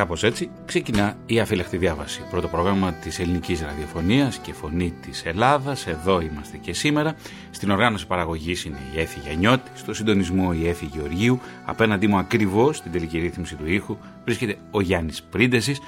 Και 0.00 0.06
κάπως 0.06 0.24
έτσι 0.24 0.50
ξεκινά 0.66 1.16
η 1.26 1.40
αφύλακτη 1.40 1.76
διάβαση. 1.76 2.22
Πρώτο 2.30 2.48
πρόγραμμα 2.48 2.92
της 2.92 3.18
ελληνικής 3.18 3.60
ραδιοφωνίας 3.60 4.38
και 4.38 4.52
φωνή 4.52 4.94
της 5.02 5.24
Ελλάδας. 5.24 5.86
Εδώ 5.86 6.20
είμαστε 6.20 6.56
και 6.56 6.72
σήμερα. 6.72 7.14
Στην 7.50 7.70
οργάνωση 7.70 8.06
παραγωγής 8.06 8.64
είναι 8.64 8.78
η 8.94 9.00
Έφη 9.00 9.18
Γιαννιώτη, 9.20 9.70
στο 9.74 9.94
συντονισμό 9.94 10.50
η 10.60 10.68
Έφη 10.68 10.84
Γεωργίου. 10.84 11.40
Απέναντί 11.64 12.06
μου 12.06 12.18
ακριβώς 12.18 12.76
στην 12.76 12.92
τελική 12.92 13.18
ρύθμιση 13.18 13.54
του 13.54 13.70
ήχου 13.70 13.96
βρίσκεται 14.24 14.56
ο 14.70 14.80
Γιάννης 14.80 15.22
Πρίντεσης. 15.22 15.80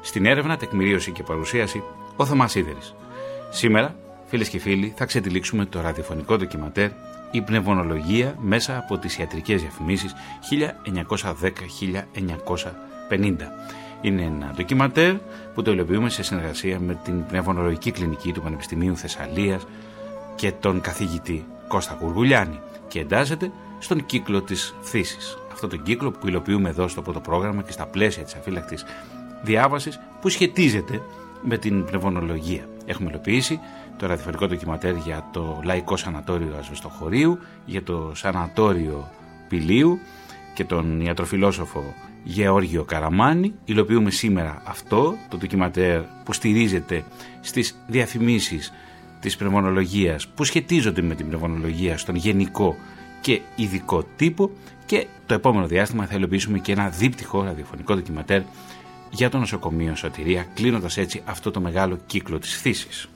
Στην 0.00 0.26
έρευνα, 0.26 0.56
τεκμηρίωση 0.56 1.10
και 1.10 1.22
παρουσίαση 1.22 1.82
ο 2.16 2.26
Θωμάς 2.26 2.50
Σίδερης. 2.50 2.94
Σήμερα, 3.50 3.94
φίλες 4.26 4.48
και 4.48 4.58
φίλοι, 4.58 4.92
θα 4.96 5.04
ξετυλίξουμε 5.04 5.64
το 5.64 5.80
ραδιοφωνικό 5.80 6.36
ντοκιματέρ 6.36 6.90
η 7.30 7.40
πνευμονολογία 7.40 8.34
μέσα 8.40 8.78
από 8.78 8.98
τις 8.98 9.18
ιατρικές 9.18 9.60
διαφημίσεις 9.60 10.14
1910-1950. 13.10 13.34
Είναι 14.00 14.22
ένα 14.22 14.52
ντοκιματέρ 14.56 15.14
που 15.54 15.62
το 15.62 15.72
υλοποιούμε 15.72 16.08
σε 16.08 16.22
συνεργασία 16.22 16.80
με 16.80 16.98
την 17.04 17.26
πνευμονολογική 17.26 17.90
κλινική 17.90 18.32
του 18.32 18.42
Πανεπιστημίου 18.42 18.96
Θεσσαλίας 18.96 19.66
και 20.34 20.52
τον 20.52 20.80
καθηγητή 20.80 21.46
Κώστα 21.68 21.94
Κουργουλιάνη 21.94 22.60
και 22.88 23.00
εντάσσεται 23.00 23.50
στον 23.78 24.06
κύκλο 24.06 24.42
της 24.42 24.74
φθήσης. 24.80 25.38
Αυτό 25.52 25.68
τον 25.68 25.82
κύκλο 25.82 26.10
που 26.10 26.28
υλοποιούμε 26.28 26.68
εδώ 26.68 26.88
στο 26.88 27.02
πρώτο 27.02 27.20
πρόγραμμα 27.20 27.62
και 27.62 27.72
στα 27.72 27.86
πλαίσια 27.86 28.22
της 28.22 28.34
αφύλακτης 28.34 28.84
διάβασης 29.42 30.00
που 30.20 30.28
σχετίζεται 30.28 31.02
με 31.42 31.58
την 31.58 31.84
πνευμονολογία. 31.84 32.68
Έχουμε 32.86 33.10
υλοποιήσει 33.10 33.60
το 33.96 34.06
ραδιοφωνικό 34.06 34.46
ντοκιματέρ 34.46 34.96
για 34.96 35.28
το 35.32 35.60
Λαϊκό 35.64 35.96
Σανατόριο 35.96 36.56
Ασβεστοχωρίου, 36.58 37.38
για 37.64 37.82
το 37.82 38.12
Σανατόριο 38.14 39.10
Πηλίου 39.48 39.98
και 40.54 40.64
τον 40.64 41.00
ιατροφιλόσοφο 41.00 41.94
Γεώργιο 42.24 42.84
Καραμάνη. 42.84 43.54
Υλοποιούμε 43.64 44.10
σήμερα 44.10 44.62
αυτό, 44.64 45.14
το 45.28 45.36
ντοκιματέρ 45.36 46.00
που 46.24 46.32
στηρίζεται 46.32 47.04
στις 47.40 47.76
διαφημίσεις 47.86 48.72
της 49.20 49.36
πνευμονολογίας 49.36 50.28
που 50.28 50.44
σχετίζονται 50.44 51.02
με 51.02 51.14
την 51.14 51.28
πνευμονολογία 51.28 51.98
στον 51.98 52.14
γενικό 52.14 52.76
και 53.20 53.40
ειδικό 53.56 54.04
τύπο 54.16 54.50
και 54.86 55.06
το 55.26 55.34
επόμενο 55.34 55.66
διάστημα 55.66 56.06
θα 56.06 56.16
υλοποιήσουμε 56.16 56.58
και 56.58 56.72
ένα 56.72 56.88
δίπτυχο 56.88 57.42
ραδιοφωνικό 57.42 57.94
ντοκιματέρ 57.94 58.42
για 59.10 59.30
το 59.30 59.38
νοσοκομείο 59.38 59.94
Σωτηρία, 59.94 60.46
κλείνοντας 60.54 60.96
έτσι 60.96 61.22
αυτό 61.24 61.50
το 61.50 61.60
μεγάλο 61.60 61.98
κύκλο 62.06 62.38
της 62.38 62.56
φύσης. 62.56 63.08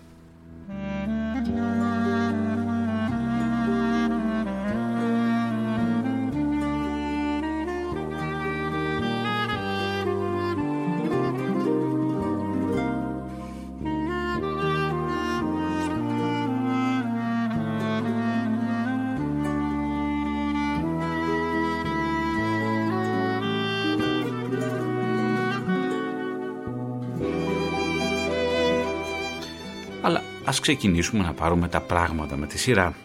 Ας 30.49 30.61
ξεκινήσουμε 30.61 31.23
να 31.25 31.33
πάρουμε 31.33 31.69
τα 31.69 31.81
πράγματα 31.81 32.37
με 32.37 32.47
τη 32.47 32.59
σειρά. 32.59 32.97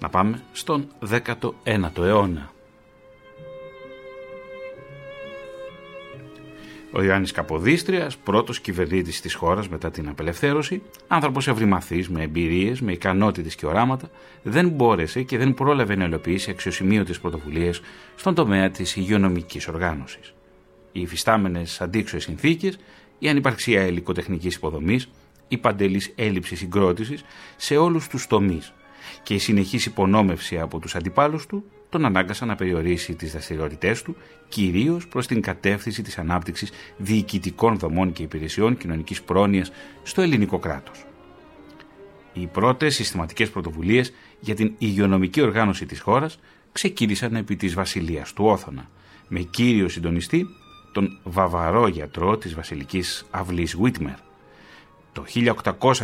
Να 0.00 0.08
πάμε 0.08 0.42
στον 0.52 0.88
19ο 1.10 2.04
αιώνα. 2.04 2.50
Ο 6.92 7.02
Ιωάννης 7.02 7.32
Καποδίστριας, 7.32 8.16
πρώτος 8.16 8.60
κυβερνήτης 8.60 9.20
της 9.20 9.34
χώρας 9.34 9.68
μετά 9.68 9.90
την 9.90 10.08
απελευθέρωση, 10.08 10.82
άνθρωπος 11.08 11.48
ευρυμαθής, 11.48 12.08
με 12.08 12.22
εμπειρίες, 12.22 12.80
με 12.80 12.92
ικανότητες 12.92 13.54
και 13.54 13.66
οράματα, 13.66 14.10
δεν 14.42 14.68
μπόρεσε 14.68 15.22
και 15.22 15.38
δεν 15.38 15.54
πρόλαβε 15.54 15.94
να 15.94 16.04
υλοποιήσει 16.04 16.50
αξιοσημείωτες 16.50 17.20
πρωτοβουλίες 17.20 17.80
στον 18.14 18.34
τομέα 18.34 18.70
της 18.70 18.96
υγειονομικής 18.96 19.68
οργάνωσης. 19.68 20.34
Οι 20.92 21.00
υφιστάμενες 21.00 21.80
αντίξωες 21.80 22.22
συνθήκες, 22.22 22.78
η 23.18 23.28
ανυπαρξία 23.28 23.86
υλικοτεχνικής 23.86 24.54
υποδομής, 24.54 25.08
η 25.52 25.58
παντελής 25.58 26.12
έλλειψης 26.14 26.58
συγκρότησης 26.58 27.24
σε 27.56 27.76
όλους 27.76 28.08
τους 28.08 28.26
τομείς 28.26 28.72
και 29.22 29.34
η 29.34 29.38
συνεχής 29.38 29.86
υπονόμευση 29.86 30.58
από 30.58 30.78
τους 30.78 30.94
αντιπάλους 30.94 31.46
του 31.46 31.64
τον 31.88 32.04
ανάγκασαν 32.04 32.48
να 32.48 32.54
περιορίσει 32.54 33.14
τις 33.14 33.32
δραστηριότητές 33.32 34.02
του 34.02 34.16
κυρίως 34.48 35.08
προς 35.08 35.26
την 35.26 35.40
κατεύθυνση 35.40 36.02
της 36.02 36.18
ανάπτυξης 36.18 36.70
διοικητικών 36.96 37.78
δομών 37.78 38.12
και 38.12 38.22
υπηρεσιών 38.22 38.76
κοινωνικής 38.76 39.22
πρόνοιας 39.22 39.72
στο 40.02 40.22
ελληνικό 40.22 40.58
κράτος. 40.58 41.04
Οι 42.32 42.46
πρώτες 42.46 42.94
συστηματικές 42.94 43.50
πρωτοβουλίες 43.50 44.12
για 44.40 44.54
την 44.54 44.74
υγειονομική 44.78 45.40
οργάνωση 45.40 45.86
της 45.86 46.00
χώρας 46.00 46.38
ξεκίνησαν 46.72 47.36
επί 47.36 47.56
της 47.56 47.74
βασιλείας 47.74 48.32
του 48.32 48.44
Όθωνα, 48.44 48.90
με 49.28 49.40
κύριο 49.40 49.88
συντονιστή 49.88 50.46
τον 50.92 51.18
βαβαρό 51.22 51.86
γιατρό 51.88 52.36
της 52.38 52.54
βασιλικής 52.54 53.26
αυλής 53.30 53.76
Βίτμερ, 53.76 54.14
το 55.12 55.24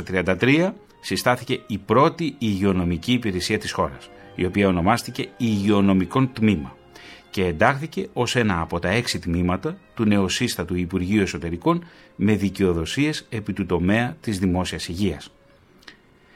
1833 0.05 0.71
συστάθηκε 1.01 1.61
η 1.67 1.79
πρώτη 1.79 2.35
υγειονομική 2.39 3.13
υπηρεσία 3.13 3.59
της 3.59 3.73
χώρας, 3.73 4.11
η 4.35 4.45
οποία 4.45 4.69
ονομάστηκε 4.69 5.29
Υγειονομικών 5.37 6.33
Τμήμα 6.33 6.77
και 7.31 7.45
εντάχθηκε 7.45 8.09
ως 8.13 8.37
ένα 8.37 8.61
από 8.61 8.79
τα 8.79 8.89
έξι 8.89 9.19
τμήματα 9.19 9.79
του 9.95 10.05
νεοσύστατου 10.05 10.77
Υπουργείου 10.77 11.23
Εσωτερικών 11.23 11.85
με 12.17 12.35
δικαιοδοσίες 12.35 13.27
επί 13.29 13.53
του 13.53 13.67
τομέα 13.67 14.17
της 14.21 14.39
δημόσιας 14.39 14.89
υγείας. 14.89 15.33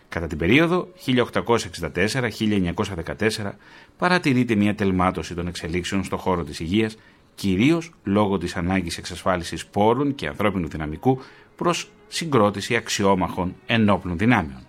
Κατά 0.08 0.26
την 0.26 0.38
περίοδο 0.38 0.88
1864-1914 1.06 3.52
παρατηρείται 3.98 4.54
μια 4.54 4.74
τελμάτωση 4.74 5.34
των 5.34 5.46
εξελίξεων 5.46 6.04
στον 6.04 6.18
χώρο 6.18 6.44
της 6.44 6.60
υγείας, 6.60 6.96
κυρίως 7.34 7.90
λόγω 8.04 8.38
της 8.38 8.56
ανάγκης 8.56 8.98
εξασφάλισης 8.98 9.66
πόρων 9.66 10.14
και 10.14 10.26
ανθρώπινου 10.26 10.68
δυναμικού 10.68 11.18
προς 11.56 11.90
συγκρότηση 12.08 12.76
αξιόμαχων 12.76 13.54
ενόπλων 13.66 14.18
δυνάμεων. 14.18 14.66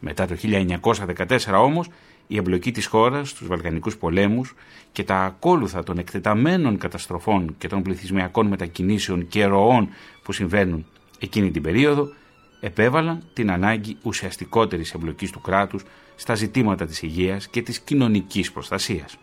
Μετά 0.00 0.26
το 0.26 0.34
1914 0.34 1.62
όμως, 1.62 1.88
η 2.26 2.36
εμπλοκή 2.36 2.70
της 2.70 2.86
χώρας 2.86 3.28
στους 3.28 3.46
Βαλκανικούς 3.46 3.96
πολέμους 3.96 4.54
και 4.92 5.04
τα 5.04 5.16
ακόλουθα 5.16 5.82
των 5.82 5.98
εκτεταμένων 5.98 6.78
καταστροφών 6.78 7.54
και 7.58 7.68
των 7.68 7.82
πληθυσμιακών 7.82 8.46
μετακινήσεων 8.46 9.28
και 9.28 9.44
ροών 9.44 9.88
που 10.22 10.32
συμβαίνουν 10.32 10.86
εκείνη 11.18 11.50
την 11.50 11.62
περίοδο, 11.62 12.08
επέβαλαν 12.60 13.22
την 13.32 13.50
ανάγκη 13.50 13.96
ουσιαστικότερης 14.02 14.94
εμπλοκής 14.94 15.30
του 15.30 15.40
κράτους 15.40 15.82
στα 16.14 16.34
ζητήματα 16.34 16.86
της 16.86 17.02
υγείας 17.02 17.48
και 17.48 17.62
της 17.62 17.80
κοινωνικής 17.80 18.52
προστασίας. 18.52 19.16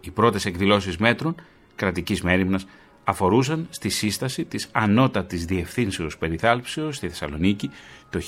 Οι 0.00 0.10
πρώτες 0.10 0.44
εκδηλώσεις 0.44 0.96
μέτρων 0.96 1.34
κρατικής 1.74 2.22
μέρημνας 2.22 2.66
αφορούσαν 3.04 3.66
στη 3.70 3.88
σύσταση 3.88 4.44
της 4.44 4.68
ανώτατης 4.72 5.44
διευθύνσεως 5.44 6.18
περιθάλψεως 6.18 6.96
στη 6.96 7.08
Θεσσαλονίκη 7.08 7.70
το 8.10 8.20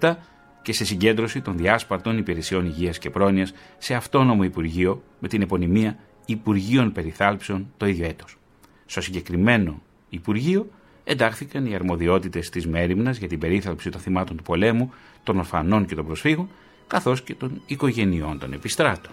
1917 0.00 0.14
και 0.62 0.72
σε 0.72 0.84
συγκέντρωση 0.84 1.40
των 1.40 1.56
διάσπαρτων 1.56 2.18
υπηρεσιών 2.18 2.66
υγείας 2.66 2.98
και 2.98 3.10
πρόνοιας 3.10 3.54
σε 3.78 3.94
αυτόνομο 3.94 4.42
Υπουργείο 4.42 5.02
με 5.18 5.28
την 5.28 5.42
επωνυμία 5.42 5.98
Υπουργείων 6.24 6.92
Περιθάλψεων 6.92 7.72
το 7.76 7.86
ίδιο 7.86 8.06
έτος. 8.06 8.36
Στο 8.86 9.00
συγκεκριμένο 9.00 9.82
Υπουργείο 10.08 10.70
εντάχθηκαν 11.04 11.66
οι 11.66 11.74
αρμοδιότητες 11.74 12.50
της 12.50 12.66
μέρημνας 12.66 13.16
για 13.16 13.28
την 13.28 13.38
περίθαλψη 13.38 13.90
των 13.90 14.00
θυμάτων 14.00 14.36
του 14.36 14.42
πολέμου, 14.42 14.92
των 15.22 15.38
ορφανών 15.38 15.86
και 15.86 15.94
των 15.94 16.06
προσφύγων, 16.06 16.48
καθώς 16.86 17.22
και 17.22 17.34
των 17.34 17.62
οικογενειών 17.66 18.38
των 18.38 18.52
επιστράτων. 18.52 19.12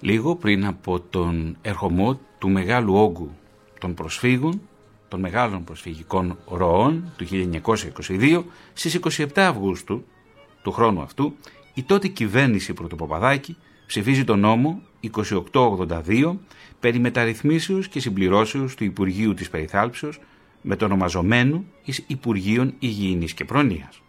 Λίγο 0.00 0.36
πριν 0.36 0.66
από 0.66 1.00
τον 1.00 1.56
ερχομό 1.62 2.20
του 2.38 2.50
μεγάλου 2.50 2.94
όγκου 2.94 3.30
των 3.80 3.94
προσφύγων, 3.94 4.60
των 5.08 5.20
μεγάλων 5.20 5.64
προσφυγικών 5.64 6.38
ροών 6.46 7.12
του 7.16 7.26
1922, 8.08 8.44
στις 8.72 8.98
27 9.16 9.26
Αυγούστου 9.36 10.04
του 10.62 10.72
χρόνου 10.72 11.00
αυτού, 11.00 11.34
η 11.74 11.82
τότε 11.82 12.08
κυβέρνηση 12.08 12.72
Πρωτοπαπαδάκη 12.72 13.56
ψηφίζει 13.86 14.24
τον 14.24 14.40
νόμο 14.40 14.82
2882 15.52 16.36
περί 16.80 16.98
μεταρρυθμίσεως 16.98 17.88
και 17.88 18.00
συμπληρώσεως 18.00 18.74
του 18.74 18.84
Υπουργείου 18.84 19.34
της 19.34 19.50
Περιθάλψεως 19.50 20.20
με 20.62 20.76
το 20.76 20.84
ονομαζομένο 20.84 21.64
εις 21.84 22.04
Υπουργείων 22.06 22.74
Υγιεινής 22.78 23.34
και 23.34 23.44
Προνοίας. 23.44 24.02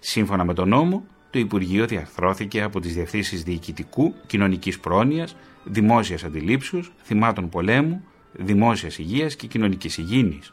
Σύμφωνα 0.00 0.44
με 0.44 0.54
τον 0.54 0.68
νόμο, 0.68 1.06
το 1.30 1.38
Υπουργείο 1.38 1.86
διαρθρώθηκε 1.86 2.62
από 2.62 2.80
τις 2.80 2.94
διευθύνσεις 2.94 3.42
διοικητικού, 3.42 4.14
κοινωνικής 4.26 4.78
πρόνοιας, 4.80 5.36
δημόσιας 5.64 6.24
αντιλήψεως, 6.24 6.92
θυμάτων 7.02 7.48
πολέμου, 7.48 8.04
δημόσιας 8.32 8.98
υγείας 8.98 9.36
και 9.36 9.46
κοινωνικής 9.46 9.98
υγιεινής. 9.98 10.52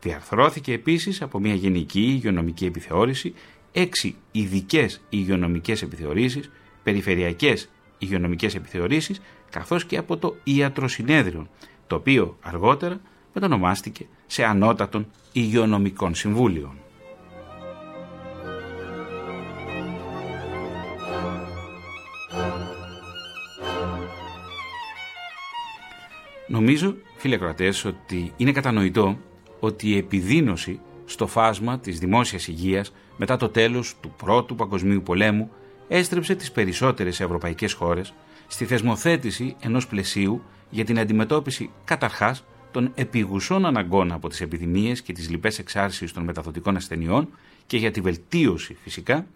Διαρθρώθηκε 0.00 0.72
επίσης 0.72 1.22
από 1.22 1.38
μια 1.40 1.54
γενική 1.54 2.00
υγειονομική 2.00 2.64
επιθεώρηση, 2.64 3.34
έξι 3.72 4.16
ειδικές 4.32 5.00
υγειονομικές 5.08 5.82
επιθεωρήσεις, 5.82 6.50
περιφερειακές 6.82 7.68
υγειονομικές 7.98 8.54
επιθεωρήσεις, 8.54 9.20
καθώς 9.50 9.84
και 9.84 9.96
από 9.96 10.16
το 10.16 10.36
Ιατροσυνέδριο, 10.44 11.48
το 11.86 11.94
οποίο 11.94 12.36
αργότερα 12.42 13.00
μετονομάστηκε 13.32 14.06
σε 14.26 14.44
ανώτατον 14.44 15.06
υγειονομικών 15.32 16.14
συμβούλιων. 16.14 16.81
Νομίζω, 26.52 26.96
φίλε 27.16 27.36
κρατές, 27.36 27.84
ότι 27.84 28.32
είναι 28.36 28.52
κατανοητό 28.52 29.18
ότι 29.60 29.88
η 29.88 29.96
επιδείνωση 29.96 30.80
στο 31.04 31.26
φάσμα 31.26 31.78
της 31.78 31.98
δημόσιας 31.98 32.48
υγείας 32.48 32.92
μετά 33.16 33.36
το 33.36 33.48
τέλος 33.48 33.96
του 34.00 34.14
Πρώτου 34.16 34.54
Παγκοσμίου 34.54 35.02
Πολέμου 35.02 35.50
έστρεψε 35.88 36.34
τις 36.34 36.52
περισσότερες 36.52 37.20
ευρωπαϊκές 37.20 37.72
χώρες 37.72 38.14
στη 38.46 38.64
θεσμοθέτηση 38.64 39.56
ενός 39.60 39.86
πλαισίου 39.86 40.42
για 40.70 40.84
την 40.84 40.98
αντιμετώπιση 40.98 41.70
καταρχάς 41.84 42.44
των 42.70 42.92
επιγουσών 42.94 43.66
αναγκών 43.66 44.12
από 44.12 44.28
τις 44.28 44.40
επιδημίες 44.40 45.02
και 45.02 45.12
τις 45.12 45.30
λοιπές 45.30 45.58
εξάρσεις 45.58 46.12
των 46.12 46.24
μεταδοτικών 46.24 46.76
ασθενειών 46.76 47.28
και 47.66 47.76
για 47.76 47.90
τη 47.90 48.00
βελτίωση 48.00 48.76
φυσικά, 48.82 49.26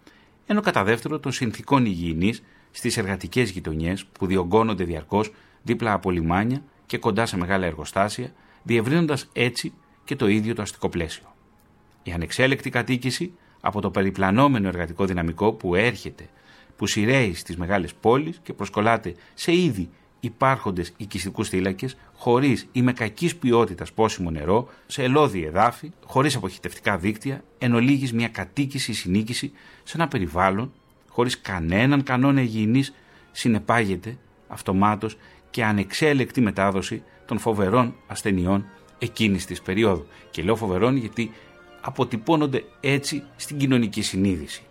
ενώ 0.46 0.60
κατά 0.60 0.84
δεύτερο 0.84 1.18
των 1.18 1.32
συνθήκων 1.32 1.86
υγιεινής 1.86 2.42
στις 2.70 2.96
εργατικές 2.96 3.50
γειτονιές 3.50 4.04
που 4.04 4.26
διωγγώνονται 4.26 4.84
διαρκώς 4.84 5.32
δίπλα 5.62 5.92
από 5.92 6.10
λιμάνια 6.10 6.62
και 6.86 6.98
κοντά 6.98 7.26
σε 7.26 7.36
μεγάλα 7.36 7.66
εργοστάσια, 7.66 8.32
διευρύνοντας 8.62 9.28
έτσι 9.32 9.72
και 10.04 10.16
το 10.16 10.28
ίδιο 10.28 10.54
το 10.54 10.62
αστικό 10.62 10.88
πλαίσιο. 10.88 11.34
Η 12.02 12.12
ανεξέλεκτη 12.12 12.70
κατοίκηση 12.70 13.32
από 13.60 13.80
το 13.80 13.90
περιπλανόμενο 13.90 14.68
εργατικό 14.68 15.04
δυναμικό 15.04 15.52
που 15.52 15.74
έρχεται, 15.74 16.28
που 16.76 16.86
σειραίει 16.86 17.34
στις 17.34 17.56
μεγάλες 17.56 17.94
πόλεις 17.94 18.40
και 18.42 18.52
προσκολάται 18.52 19.14
σε 19.34 19.54
ήδη 19.54 19.88
υπάρχοντες 20.20 20.92
οικιστικούς 20.96 21.48
θύλακες, 21.48 21.96
χωρίς 22.14 22.66
ή 22.72 22.82
με 22.82 22.92
κακής 22.92 23.36
ποιότητας 23.36 23.92
πόσιμο 23.92 24.30
νερό, 24.30 24.68
σε 24.86 25.02
ελώδη 25.02 25.42
εδάφη, 25.42 25.90
χωρίς 26.04 26.36
αποχητευτικά 26.36 26.98
δίκτυα, 26.98 27.44
εν 27.58 27.74
ολίγης 27.74 28.12
μια 28.12 28.28
κατοίκηση 28.28 28.90
ή 28.90 28.94
συνήκηση 28.94 29.52
σε 29.82 29.96
ένα 29.96 30.08
περιβάλλον, 30.08 30.72
χωρίς 31.08 31.40
κανέναν 31.40 32.02
κανόνα 32.02 32.40
υγιεινής, 32.40 32.94
συνεπάγεται 33.32 34.16
αυτομάτως 34.48 35.16
και 35.56 35.64
ανεξέλεκτη 35.64 36.40
μετάδοση 36.40 37.02
των 37.26 37.38
φοβερών 37.38 37.94
ασθενειών 38.06 38.66
εκείνης 38.98 39.46
της 39.46 39.62
περίοδου. 39.62 40.06
Και 40.30 40.42
λέω 40.42 40.56
φοβερών 40.56 40.96
γιατί 40.96 41.30
αποτυπώνονται 41.80 42.64
έτσι 42.80 43.22
στην 43.36 43.56
κοινωνική 43.56 44.02
συνείδηση. 44.02 44.62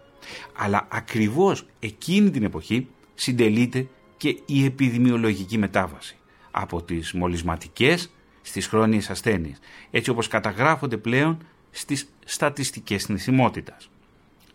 Αλλά 0.57 0.87
ακριβώς 0.91 1.65
εκείνη 1.79 2.29
την 2.29 2.43
εποχή 2.43 2.87
συντελείται 3.13 3.87
και 4.17 4.37
η 4.45 4.65
επιδημιολογική 4.65 5.57
μετάβαση 5.57 6.15
από 6.51 6.81
τις 6.81 7.13
μολυσματικές 7.13 8.11
στις 8.41 8.67
χρόνιες 8.67 9.09
ασθένειες, 9.09 9.59
έτσι 9.91 10.09
όπως 10.09 10.27
καταγράφονται 10.27 10.97
πλέον 10.97 11.37
στις 11.71 12.09
στατιστικές 12.25 13.09
νησιμότητας. 13.09 13.89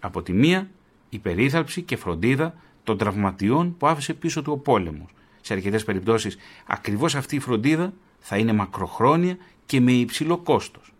Από 0.01 0.23
τη 0.23 0.33
μία, 0.33 0.71
η 1.09 1.19
περίθαλψη 1.19 1.83
και 1.83 1.97
φροντίδα 1.97 2.55
των 2.85 2.99
τραυματιών 2.99 3.77
που 3.77 3.87
άφησε 3.87 4.15
πίσω 4.15 4.43
του 4.43 4.53
ο 4.53 4.59
πόλεμος. 4.59 5.11
Σε 5.51 5.57
αρκετές 5.57 5.85
περιπτώσεις, 5.85 6.37
ακριβώς 6.67 7.15
αυτή 7.15 7.37
η 7.37 7.39
φροντίδα 7.39 7.93
θα 8.19 8.37
είναι 8.37 8.53
μακροχρόνια 8.53 9.37
και 9.67 9.81
με 9.81 9.93
υψηλό 9.93 10.39
κόστος. 10.39 10.93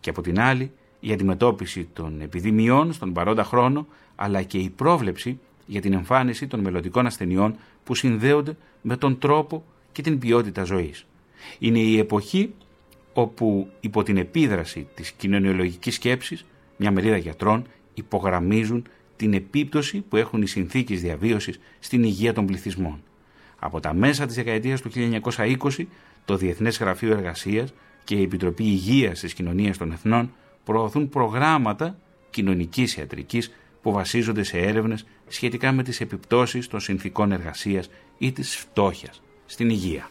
Και 0.00 0.10
από 0.10 0.22
την 0.22 0.40
άλλη, 0.40 0.70
η 1.00 1.12
αντιμετώπιση 1.12 1.88
των 1.92 2.20
επιδημιών 2.20 2.92
στον 2.92 3.12
παρόντα 3.12 3.44
χρόνο, 3.44 3.86
αλλά 4.16 4.42
και 4.42 4.58
η 4.58 4.70
πρόβλεψη 4.70 5.38
για 5.66 5.80
την 5.80 5.92
εμφάνιση 5.92 6.46
των 6.46 6.60
μελλοντικών 6.60 7.06
ασθενειών 7.06 7.56
που 7.84 7.94
συνδέονται 7.94 8.56
με 8.82 8.96
τον 8.96 9.18
τρόπο 9.18 9.64
και 9.92 10.02
την 10.02 10.18
ποιότητα 10.18 10.64
ζωής. 10.64 11.06
Είναι 11.58 11.78
η 11.78 11.98
εποχή 11.98 12.54
όπου 13.12 13.70
υπό 13.80 14.02
την 14.02 14.16
επίδραση 14.16 14.86
της 14.94 15.10
κοινωνιολογικής 15.10 15.94
σκέψης 15.94 16.44
μια 16.76 16.90
μερίδα 16.90 17.16
γιατρών 17.16 17.66
υπογραμμίζουν 17.94 18.84
την 19.16 19.32
επίπτωση 19.32 20.00
που 20.08 20.16
έχουν 20.16 20.42
οι 20.42 20.46
συνθήκες 20.46 21.00
διαβίωσης 21.00 21.60
στην 21.78 22.02
υγεία 22.02 22.32
των 22.32 22.46
πληθυσμών. 22.46 23.02
Από 23.58 23.80
τα 23.80 23.94
μέσα 23.94 24.26
της 24.26 24.34
δεκαετίας 24.34 24.80
του 24.80 24.90
1920 24.90 25.86
το 26.24 26.36
Διεθνές 26.36 26.78
Γραφείο 26.78 27.12
Εργασίας 27.12 27.72
και 28.04 28.14
η 28.14 28.22
Επιτροπή 28.22 28.64
Υγείας 28.64 29.20
της 29.20 29.34
Κοινωνίας 29.34 29.76
των 29.78 29.92
Εθνών 29.92 30.32
προωθούν 30.64 31.08
προγράμματα 31.08 31.98
κοινωνικής 32.30 32.96
ιατρικής 32.96 33.52
που 33.82 33.92
βασίζονται 33.92 34.42
σε 34.42 34.58
έρευνες 34.58 35.06
σχετικά 35.28 35.72
με 35.72 35.82
τις 35.82 36.00
επιπτώσεις 36.00 36.68
των 36.68 36.80
συνθήκων 36.80 37.32
εργασίας 37.32 37.90
ή 38.18 38.32
της 38.32 38.56
φτώχειας 38.56 39.22
στην 39.46 39.70
υγεία. 39.70 40.10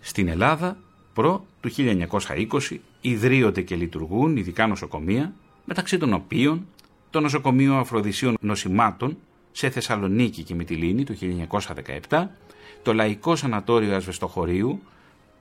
Στην 0.00 0.28
Ελλάδα, 0.28 0.76
προ 1.12 1.46
του 1.60 1.70
1920, 1.76 2.80
ιδρύονται 3.00 3.62
και 3.62 3.76
λειτουργούν 3.76 4.36
ειδικά 4.36 4.66
νοσοκομεία, 4.66 5.34
μεταξύ 5.64 5.98
των 5.98 6.12
οποίων 6.12 6.66
το 7.10 7.20
νοσοκομείο 7.20 7.76
Αφροδισίων 7.76 8.36
Νοσημάτων 8.40 9.16
σε 9.52 9.70
Θεσσαλονίκη 9.70 10.42
και 10.42 10.54
Μυτιλίνη 10.54 11.04
το 11.04 11.14
1917, 12.08 12.26
το 12.82 12.94
Λαϊκό 12.94 13.36
Σανατόριο 13.36 13.94
Ασβεστοχωρίου, 13.94 14.82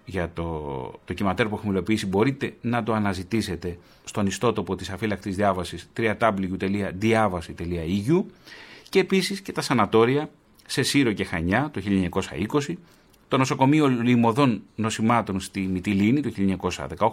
για 0.06 0.32
το 0.34 0.94
ντοκιματέρ 1.06 1.48
που 1.48 1.56
έχουμε 1.56 1.72
υλοποιήσει 1.72 2.06
μπορείτε 2.06 2.54
να 2.62 2.84
το 2.84 2.94
αναζητήσετε 2.94 3.78
στον 4.04 4.26
ιστότοπο 4.26 4.76
της 4.76 4.90
αφύλακτης 4.90 5.36
διάβασης 5.36 5.90
www.diavasi.eu 5.98 8.24
και 8.90 9.00
επίσης 9.00 9.42
και 9.42 9.52
τα 9.52 9.62
σανατόρια 9.62 10.30
σε 10.66 10.84
Σύρο 10.84 11.12
και 11.12 11.24
Χανιά 11.24 11.72
το 11.74 11.82
1920, 12.62 12.74
το 13.28 13.38
νοσοκομείο 13.38 13.88
Λιμωδών 13.88 14.62
Νοσημάτων 14.76 15.40
στη 15.40 15.60
Μυτιλίνη 15.60 16.22
το 16.22 16.32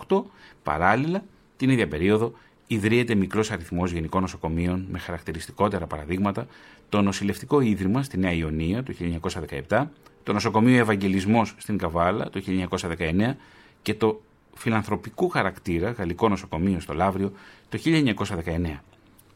1918, 0.09 0.23
παράλληλα 0.63 1.25
την 1.57 1.71
ίδια 1.71 1.89
περίοδο 1.89 2.33
ιδρύεται 2.69 3.15
μικρός 3.15 3.51
αριθμός 3.51 3.91
γενικών 3.91 4.21
νοσοκομείων 4.21 4.87
με 4.91 4.99
χαρακτηριστικότερα 4.99 5.87
παραδείγματα, 5.87 6.47
το 6.89 7.03
Νοσηλευτικό 7.03 7.61
Ίδρυμα 7.61 8.03
στη 8.03 8.19
Νέα 8.19 8.33
Ιωνία 8.33 8.83
το 8.83 8.95
1917, 9.69 9.87
το 10.23 10.33
Νοσοκομείο 10.33 10.79
Ευαγγελισμός 10.79 11.55
στην 11.57 11.79
Καβάλα 11.79 12.31
το 12.31 12.43
1919 12.99 13.37
και 13.83 13.95
το 13.95 14.21
φιλανθρωπικού 14.55 15.29
χαρακτήρα 15.29 15.91
Γαλλικό 15.91 16.29
Νοσοκομείο 16.29 16.81
στο 16.81 16.95
Λαύριο 16.95 17.33
το 17.69 17.79
1919. 17.85 18.81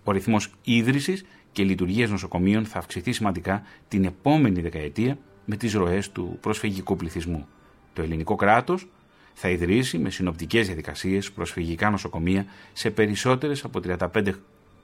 Ο 0.04 0.12
ρυθμός 0.12 0.50
ίδρυσης 0.64 1.24
και 1.52 1.62
λειτουργίας 1.62 2.10
νοσοκομείων 2.10 2.64
θα 2.64 2.78
αυξηθεί 2.78 3.12
σημαντικά 3.12 3.62
την 3.88 4.04
επόμενη 4.04 4.60
δεκαετία 4.60 5.18
με 5.44 5.56
τις 5.56 5.72
ροές 5.72 6.12
του 6.12 6.38
προσφυγικού 6.40 6.96
πληθυσμού. 6.96 7.46
Το 7.92 8.02
ελληνικό 8.02 8.34
κράτος 8.34 8.86
θα 9.34 9.48
ιδρύσει 9.48 9.98
με 9.98 10.10
συνοπτικές 10.10 10.66
διαδικασίες 10.66 11.32
προσφυγικά 11.32 11.90
νοσοκομεία 11.90 12.46
σε 12.72 12.90
περισσότερες 12.90 13.64
από 13.64 13.80
35 13.80 14.32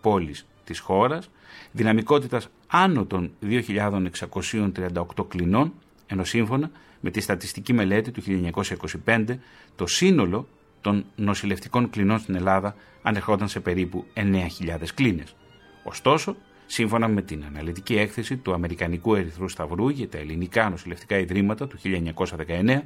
πόλεις 0.00 0.46
της 0.64 0.78
χώρας, 0.78 1.30
δυναμικότητας 1.72 2.48
άνω 2.66 3.04
των 3.04 3.30
2.638 3.42 5.28
κλινών, 5.28 5.72
ενώ 6.06 6.24
σύμφωνα 6.24 6.70
με 7.00 7.10
τη 7.10 7.20
στατιστική 7.20 7.72
μελέτη 7.72 8.10
του 8.10 8.22
1925 9.06 9.38
το 9.76 9.86
σύνολο 9.86 10.48
των 10.80 11.04
νοσηλευτικών 11.16 11.90
κλινών 11.90 12.18
στην 12.18 12.34
Ελλάδα 12.34 12.74
ανερχόταν 13.02 13.48
σε 13.48 13.60
περίπου 13.60 14.04
9.000 14.14 14.46
κλίνες. 14.94 15.34
Ωστόσο, 15.82 16.36
σύμφωνα 16.66 17.08
με 17.08 17.22
την 17.22 17.44
αναλυτική 17.44 17.96
έκθεση 17.96 18.36
του 18.36 18.52
Αμερικανικού 18.52 19.14
Ερυθρού 19.14 19.48
Σταυρού 19.48 19.88
για 19.88 20.08
τα 20.08 20.18
ελληνικά 20.18 20.68
νοσηλευτικά 20.68 21.18
ιδρύματα 21.18 21.66
του 21.66 21.78
1919, 21.82 22.80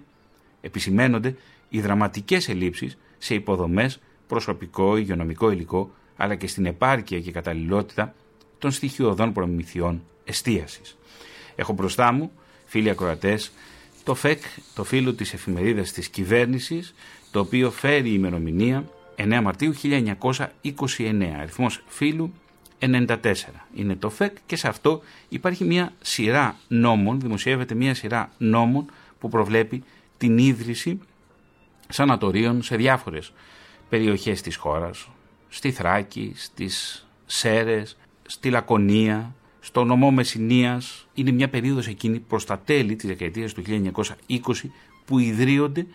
επισημένονται 0.62 1.36
οι 1.68 1.80
δραματικές 1.80 2.48
ελλείψεις 2.48 2.98
σε 3.18 3.34
υποδομές, 3.34 4.00
προσωπικό, 4.26 4.96
υγειονομικό 4.96 5.50
υλικό, 5.50 5.90
αλλά 6.16 6.34
και 6.34 6.46
στην 6.46 6.66
επάρκεια 6.66 7.20
και 7.20 7.30
καταλληλότητα 7.30 8.14
των 8.58 8.70
στοιχειωδών 8.70 9.32
προμηθειών 9.32 10.02
εστίασης. 10.24 10.96
Έχω 11.54 11.72
μπροστά 11.72 12.12
μου, 12.12 12.30
φίλοι 12.64 12.90
ακροατές, 12.90 13.52
το 14.04 14.14
ΦΕΚ, 14.14 14.42
το 14.74 14.84
φύλλο 14.84 15.14
της 15.14 15.32
εφημερίδας 15.32 15.92
της 15.92 16.08
κυβέρνησης, 16.08 16.94
το 17.30 17.40
οποίο 17.40 17.70
φέρει 17.70 18.08
η 18.08 18.14
ημερομηνία 18.16 18.84
9 19.16 19.40
Μαρτίου 19.42 19.74
1929, 19.74 21.36
αριθμός 21.38 21.82
φύλου 21.86 22.32
94. 22.78 23.16
Είναι 23.74 23.96
το 23.96 24.10
ΦΕΚ 24.10 24.36
και 24.46 24.56
σε 24.56 24.68
αυτό 24.68 25.02
υπάρχει 25.28 25.64
μια 25.64 25.92
σειρά 26.00 26.56
νόμων, 26.68 27.20
δημοσιεύεται 27.20 27.74
μια 27.74 27.94
σειρά 27.94 28.30
νόμων 28.38 28.90
που 29.18 29.28
προβλέπει 29.28 29.82
την 30.22 30.38
ίδρυση 30.38 30.98
σανατορίων 31.88 32.62
σε 32.62 32.76
διάφορες 32.76 33.32
περιοχές 33.88 34.40
της 34.40 34.56
χώρας, 34.56 35.08
στη 35.48 35.72
Θράκη, 35.72 36.32
στις 36.36 37.06
Σέρες, 37.26 37.96
στη 38.26 38.50
Λακωνία, 38.50 39.34
στο 39.60 39.84
νομό 39.84 40.10
Μεσσηνίας 40.10 41.08
είναι 41.14 41.30
μια 41.30 41.48
περίοδος 41.48 41.86
εκείνη 41.86 42.18
προς 42.18 42.44
τα 42.44 42.58
τέλη 42.58 42.96
της 42.96 43.08
δεκαετίας 43.08 43.52
του 43.52 43.62
1920 43.62 44.72
που 45.04 45.18
ιδρύονται 45.18 45.86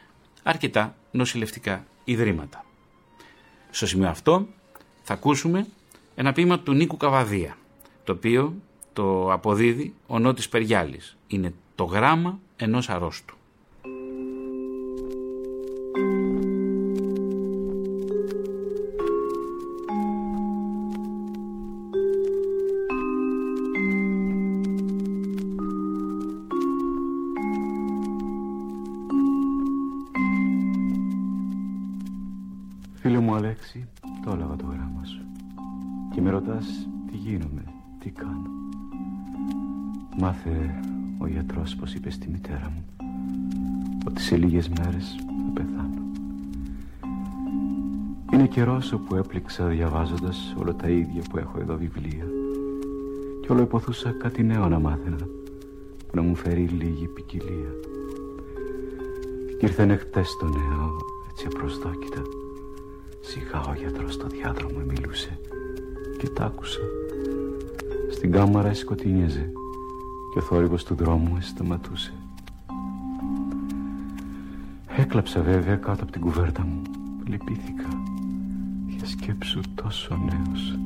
αρκετά 0.43 0.95
νοσηλευτικά 1.11 1.85
ιδρύματα. 2.03 2.65
Στο 3.69 3.87
σημείο 3.87 4.09
αυτό 4.09 4.47
θα 5.03 5.13
ακούσουμε 5.13 5.67
ένα 6.15 6.33
ποίημα 6.33 6.59
του 6.59 6.73
Νίκου 6.73 6.97
Καβαδία, 6.97 7.57
το 8.03 8.11
οποίο 8.11 8.55
το 8.93 9.33
αποδίδει 9.33 9.93
ο 10.07 10.19
Νότης 10.19 10.49
Περιάλης. 10.49 11.17
Είναι 11.27 11.53
το 11.75 11.83
γράμμα 11.83 12.39
ενός 12.55 12.89
αρρώστου. 12.89 13.35
Φίλε 32.99 33.19
μου 33.19 33.35
Αλέξη, 33.35 33.87
το 34.25 34.31
έλαβα 34.31 34.55
το 34.55 34.65
γράμμα 34.65 35.05
σου. 35.05 35.21
Και 36.13 36.21
με 36.21 36.29
ρωτάς 36.29 36.87
τι 37.11 37.17
γίνομαι, 37.17 37.63
τι 37.99 38.09
κάνω. 38.09 38.49
Μάθε 40.17 40.79
ο 41.17 41.27
γιατρός 41.27 41.75
πως 41.75 41.93
είπε 41.93 42.09
στη 42.09 42.29
μητέρα 42.29 42.69
μου 42.69 43.06
ότι 44.17 44.25
σε 44.25 44.35
λίγες 44.37 44.69
μέρες 44.69 45.15
θα 45.17 45.51
πεθάνω. 45.53 46.01
Είναι 48.33 48.47
καιρός 48.47 48.91
όπου 48.91 49.15
έπληξα 49.15 49.65
διαβάζοντας 49.65 50.55
όλα 50.59 50.75
τα 50.75 50.87
ίδια 50.87 51.21
που 51.29 51.37
έχω 51.37 51.59
εδώ 51.59 51.77
βιβλία 51.77 52.25
και 53.41 53.51
όλο 53.51 53.61
υποθούσα 53.61 54.11
κάτι 54.11 54.43
νέο 54.43 54.67
να 54.67 54.79
μάθαινα 54.79 55.27
που 56.07 56.15
να 56.15 56.21
μου 56.21 56.35
φέρει 56.35 56.61
λίγη 56.61 57.07
ποικιλία. 57.07 57.71
Και 59.59 59.65
ήρθανε 59.65 59.95
χτες 59.95 60.37
το 60.39 60.45
νέο 60.45 60.97
έτσι 61.29 61.47
απροσδόκητα 61.53 62.21
Σιγά 63.19 63.61
ο 63.69 63.73
γιατρός 63.73 64.13
στο 64.13 64.27
διάδρομο 64.27 64.79
μιλούσε 64.87 65.39
και 66.17 66.29
τ' 66.29 66.41
άκουσα. 66.41 66.81
Στην 68.11 68.31
κάμαρα 68.31 68.73
σκοτεινιέζε 68.73 69.51
και 70.33 70.39
ο 70.39 70.41
θόρυβος 70.41 70.83
του 70.83 70.95
δρόμου 70.95 71.37
σταματούσε. 71.41 72.13
Έκλαψα 75.17 75.41
βέβαια 75.41 75.75
κάτω 75.75 76.03
από 76.03 76.11
την 76.11 76.21
κουβέρτα 76.21 76.65
μου. 76.65 76.81
Λυπήθηκα. 77.27 78.03
Για 78.87 79.05
σκέψου 79.05 79.59
τόσο 79.75 80.15
νέος. 80.15 80.79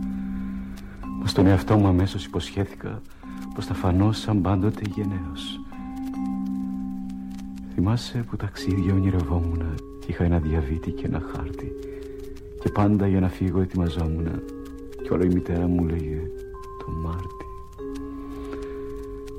Μα 1.20 1.28
στον 1.28 1.48
εαυτό 1.48 1.78
μου 1.78 1.88
αμέσως 1.88 2.26
υποσχέθηκα 2.26 3.02
πως 3.56 3.66
θα 3.66 3.74
φανώ 3.74 4.12
σαν 4.12 4.42
πάντοτε 4.42 4.82
γενναίος. 4.96 5.60
Θυμάσαι 7.74 8.18
που 8.30 8.36
ταξίδια 8.36 8.94
ονειρευόμουν 8.94 9.64
και 10.00 10.06
είχα 10.08 10.24
ένα 10.24 10.40
διαβήτη 10.40 10.92
και 10.92 11.06
ένα 11.06 11.22
χάρτη 11.36 11.72
και 12.64 12.70
πάντα 12.70 13.08
για 13.08 13.20
να 13.20 13.30
φύγω 13.30 13.62
ετοιμαζόμουν 13.62 14.28
και 15.04 15.14
όλο 15.14 15.24
η 15.24 15.28
μητέρα 15.28 15.68
μου 15.68 15.86
λέγε 15.86 16.22
το 16.80 16.92
Μάρτι. 16.92 17.46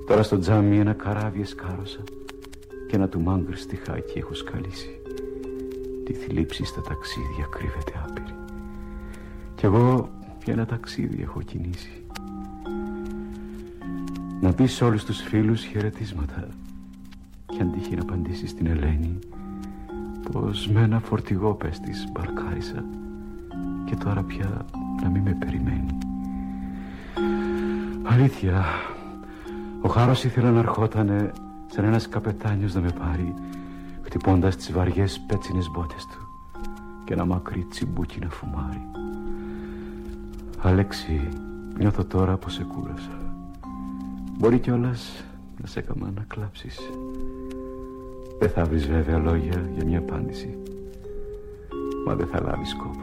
Τώρα 0.06 0.22
στο 0.22 0.38
τζάμι 0.38 0.78
ένα 0.78 0.92
καράβι 0.92 1.40
εσκάρωσα 1.40 2.00
και 2.92 2.98
ένα 2.98 3.08
του 3.08 3.20
μάγκρ 3.20 3.56
στιχάκι 3.56 4.18
έχω 4.18 4.34
σκαλίσει. 4.34 5.00
Τη 6.04 6.12
θλίψη 6.12 6.64
στα 6.64 6.80
ταξίδια 6.80 7.46
κρύβεται 7.50 7.92
άπειρη. 8.08 8.34
Κι 9.54 9.64
εγώ 9.64 10.10
για 10.44 10.52
ένα 10.52 10.66
ταξίδι 10.66 11.22
έχω 11.22 11.42
κινήσει. 11.42 12.04
Να 14.40 14.52
πεις 14.52 14.72
σε 14.72 14.84
όλους 14.84 15.04
τους 15.04 15.20
φίλους 15.20 15.64
χαιρετίσματα 15.64 16.48
και 17.46 17.56
αν 17.60 17.72
τύχει 17.72 17.94
να 17.94 18.02
απαντήσεις 18.02 18.50
στην 18.50 18.66
Ελένη 18.66 19.18
πως 20.32 20.68
με 20.68 20.80
ένα 20.80 21.00
φορτηγό 21.00 21.54
πες 21.54 21.80
της 21.80 22.08
μπαρκάρισα 22.12 22.84
και 23.84 23.96
τώρα 23.96 24.22
πια 24.22 24.66
να 25.02 25.08
μην 25.08 25.22
με 25.22 25.36
περιμένει. 25.38 25.98
Αλήθεια, 28.02 28.64
ο 29.80 29.88
Χάρος 29.88 30.24
ήθελε 30.24 30.50
να 30.50 30.58
ερχότανε 30.58 31.32
σαν 31.74 31.84
ένας 31.84 32.08
καπετάνιος 32.08 32.74
να 32.74 32.80
με 32.80 32.90
πάρει 32.90 33.34
χτυπώντας 34.02 34.56
τις 34.56 34.72
βαριές 34.72 35.20
πέτσινες 35.26 35.70
μπότες 35.70 36.06
του 36.06 36.26
και 37.04 37.12
ένα 37.12 37.24
μακρύ 37.24 37.66
τσιμπούκι 37.70 38.18
να 38.18 38.28
φουμάρει. 38.28 38.86
Αλέξη, 40.58 41.28
νιώθω 41.78 42.04
τώρα 42.04 42.36
πως 42.36 42.52
σε 42.52 42.64
κούρασα. 42.64 43.18
Μπορεί 44.38 44.58
κιόλας 44.58 45.24
να 45.60 45.66
σε 45.66 45.78
έκαμα 45.78 46.10
να 46.14 46.24
κλάψεις. 46.28 46.78
Δεν 48.38 48.50
θα 48.50 48.64
βρεις 48.64 48.86
βέβαια 48.86 49.18
λόγια 49.18 49.70
για 49.74 49.84
μια 49.84 49.98
απάντηση. 49.98 50.58
Μα 52.06 52.14
δεν 52.14 52.26
θα 52.26 52.42
λάβεις 52.42 52.74
κόπο 52.74 53.01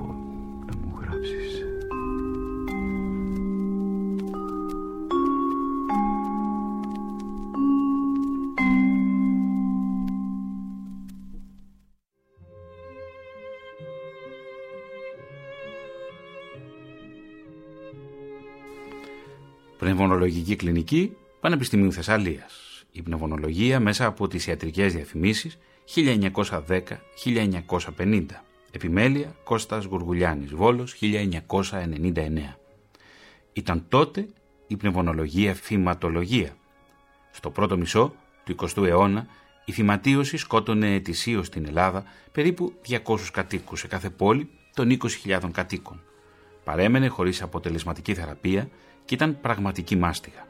Πνευμονολογική 20.29 20.65
Κλινική 20.65 21.15
Πανεπιστημίου 21.39 21.91
Θεσσαλίας. 21.91 22.85
Η 22.91 23.01
πνευμονολογία 23.01 23.79
μέσα 23.79 24.05
από 24.05 24.27
τις 24.27 24.47
ιατρικές 24.47 24.93
διαφημίσεις 24.93 25.57
1910-1950. 25.95 28.43
Επιμέλεια 28.71 29.35
Κώστας 29.43 29.85
Γουργουλιάνης 29.85 30.53
Βόλος 30.53 30.93
1999. 30.93 32.57
Ήταν 33.53 33.85
τότε 33.89 34.27
η 34.67 34.77
πνευμονολογία 34.77 35.55
φυματολογία. 35.55 36.55
Στο 37.31 37.49
πρώτο 37.49 37.77
μισό 37.77 38.13
του 38.43 38.55
20ου 38.55 38.85
αιώνα 38.85 39.27
η 39.65 39.71
φυματίωση 39.71 40.37
σκότωνε 40.37 40.93
ετησίως 40.93 41.47
στην 41.47 41.65
Ελλάδα 41.65 42.03
περίπου 42.31 42.73
200 42.89 43.17
κατοίκους 43.31 43.79
σε 43.79 43.87
κάθε 43.87 44.09
πόλη 44.09 44.49
των 44.73 44.97
20.000 45.25 45.49
κατοίκων. 45.51 46.01
Παρέμενε 46.63 47.07
χωρίς 47.07 47.41
αποτελεσματική 47.41 48.13
θεραπεία 48.13 48.69
και 49.09 49.15
ήταν 49.15 49.41
πραγματική 49.41 49.95
μάστιγα. 49.95 50.47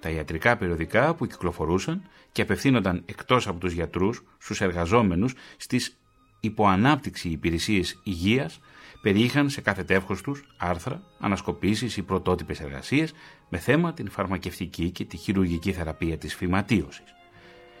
Τα 0.00 0.10
ιατρικά 0.10 0.56
περιοδικά 0.56 1.14
που 1.14 1.26
κυκλοφορούσαν 1.26 2.02
και 2.32 2.42
απευθύνονταν 2.42 3.02
εκτός 3.06 3.46
από 3.46 3.58
τους 3.58 3.72
γιατρούς 3.72 4.22
στους 4.38 4.60
εργαζόμενους 4.60 5.34
στις 5.56 5.98
υποανάπτυξη 6.40 7.28
υπηρεσίες 7.28 8.00
υγείας 8.02 8.60
περιείχαν 9.02 9.50
σε 9.50 9.60
κάθε 9.60 9.84
τεύχος 9.84 10.22
τους 10.22 10.44
άρθρα, 10.56 11.02
ανασκοπήσεις 11.18 11.96
ή 11.96 12.02
πρωτότυπες 12.02 12.60
εργασίες 12.60 13.12
με 13.48 13.58
θέμα 13.58 13.92
την 13.92 14.10
φαρμακευτική 14.10 14.90
και 14.90 15.04
τη 15.04 15.16
χειρουργική 15.16 15.72
θεραπεία 15.72 16.18
της 16.18 16.34
φυματίωσης. 16.34 17.14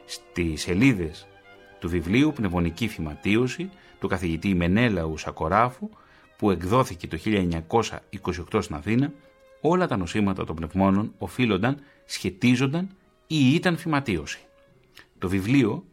Στις 0.04 0.60
σελίδες 0.60 1.26
του 1.78 1.88
βιβλίου 1.88 2.32
«Πνευμονική 2.32 2.88
φυματίωση» 2.88 3.70
του 3.98 4.08
καθηγητή 4.08 4.54
Μενέλαου 4.54 5.16
Σακοράφου 5.16 5.88
που 6.36 6.50
εκδόθηκε 6.50 7.06
το 7.06 7.18
1928 8.52 8.62
στην 8.62 8.74
Αθήνα 8.74 9.12
όλα 9.60 9.86
τα 9.86 9.96
νοσήματα 9.96 10.44
των 10.44 10.56
πνευμόνων 10.56 11.14
οφείλονταν, 11.18 11.80
σχετίζονταν 12.04 12.88
ή 13.26 13.54
ήταν 13.54 13.76
φυματίωση. 13.76 14.38
Το 15.18 15.28
βιβλίο 15.28 15.84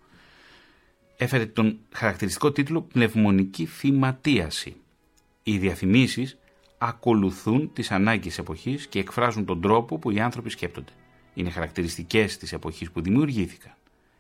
έφερε 1.18 1.46
τον 1.46 1.78
χαρακτηριστικό 1.92 2.52
τίτλο 2.52 2.82
«Πνευμονική 2.82 3.66
φυματίαση». 3.66 4.76
Οι 5.44 5.58
διαφημίσεις 5.58 6.38
ακολουθούν 6.78 7.74
τις 7.74 7.92
ανάγκες 7.92 8.38
εποχής 8.38 8.88
και 8.88 9.00
εκφράζουν 9.00 9.46
τον 9.46 9.62
τρόπο 9.62 9.98
που 9.98 10.12
οι 10.12 10.20
άνθρωποι 10.20 10.50
σκέπτονται. 10.50 10.92
Είναι 11.34 11.50
χαρακτηριστικές 11.50 12.38
της 12.38 12.54
εποχής 12.54 12.92
που 12.92 13.02
δημιουργήθηκαν. 13.02 13.74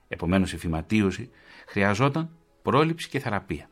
Επομένως 0.08 0.54
η 0.54 0.58
φυματίωση 0.58 1.30
χρειαζόταν 1.68 2.30
πρόληψη 2.62 3.10
και 3.10 3.20
θεραπεία. 3.20 3.70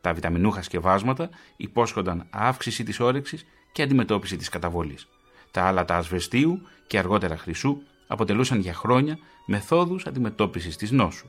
Τα 0.00 0.12
βιταμινούχα 0.12 0.62
σκευάσματα 0.62 1.30
υπόσχονταν 1.56 2.26
αύξηση 2.30 2.84
της 2.84 3.00
όρεξης 3.00 3.46
και 3.78 3.84
αντιμετώπιση 3.84 4.36
της 4.36 4.48
καταβολής. 4.48 5.08
Τα 5.50 5.62
άλατα 5.64 5.96
ασβεστίου 5.96 6.62
και 6.86 6.98
αργότερα 6.98 7.36
χρυσού 7.36 7.82
αποτελούσαν 8.06 8.60
για 8.60 8.74
χρόνια 8.74 9.18
μεθόδους 9.46 10.06
αντιμετώπισης 10.06 10.76
της 10.76 10.90
νόσου. 10.90 11.26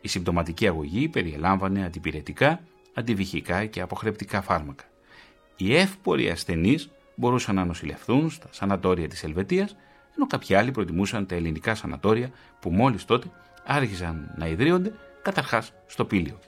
Η 0.00 0.08
συμπτωματική 0.08 0.66
αγωγή 0.66 1.08
περιελάμβανε 1.08 1.84
αντιπηρετικά, 1.84 2.60
αντιβυχικά 2.94 3.66
και 3.66 3.80
αποχρεπτικά 3.80 4.42
φάρμακα. 4.42 4.84
Οι 5.56 5.76
εύποροι 5.76 6.30
ασθενείς 6.30 6.90
μπορούσαν 7.14 7.54
να 7.54 7.64
νοσηλευθούν 7.64 8.30
στα 8.30 8.48
σανατόρια 8.50 9.08
της 9.08 9.24
Ελβετίας, 9.24 9.76
ενώ 10.16 10.26
κάποιοι 10.26 10.54
άλλοι 10.54 10.70
προτιμούσαν 10.70 11.26
τα 11.26 11.34
ελληνικά 11.34 11.74
σανατόρια 11.74 12.30
που 12.60 12.70
μόλις 12.70 13.04
τότε 13.04 13.30
άρχισαν 13.64 14.34
να 14.36 14.46
ιδρύονται 14.46 14.94
καταρχάς 15.22 15.72
στο 15.86 16.04
Πήλιο. 16.04 16.38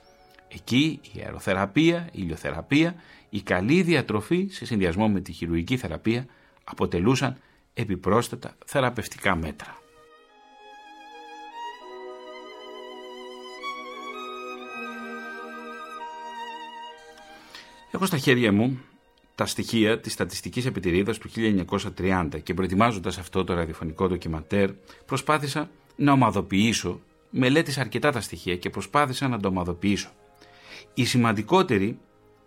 Εκεί 0.49 1.01
η 1.15 1.21
αεροθεραπεία, 1.21 2.07
η 2.07 2.11
ηλιοθεραπεία, 2.13 2.95
η 3.35 3.41
καλή 3.41 3.83
διατροφή 3.83 4.47
σε 4.51 4.65
συνδυασμό 4.65 5.09
με 5.09 5.21
τη 5.21 5.33
χειρουργική 5.33 5.77
θεραπεία 5.77 6.27
αποτελούσαν 6.65 7.37
επιπρόσθετα 7.75 8.57
θεραπευτικά 8.67 9.37
μέτρα. 9.37 9.77
Έχω 17.91 18.07
στα 18.07 18.17
χέρια 18.17 18.53
μου 18.53 18.81
τα 19.35 19.47
στοιχεία 19.47 20.01
της 20.01 20.13
στατιστικής 20.13 20.67
επιτηρίδας 20.67 21.19
του 21.19 21.31
1930 21.99 22.29
και 22.43 22.55
προετοιμάζοντας 22.55 23.19
αυτό 23.19 23.45
το 23.45 23.55
ραδιοφωνικό 23.55 24.09
ντοκιματέρ 24.09 24.71
προσπάθησα 25.07 25.71
να 25.97 26.13
ομαδοποιήσω, 26.13 27.01
μελέτησα 27.31 27.81
αρκετά 27.81 28.11
τα 28.11 28.21
στοιχεία 28.21 28.57
και 28.57 28.71
προσπάθησα 28.71 29.29
να 29.29 29.41
το 29.41 29.49
ομαδοποιήσω. 29.49 30.11
Η 30.95 31.05
σημαντικότερη 31.05 31.99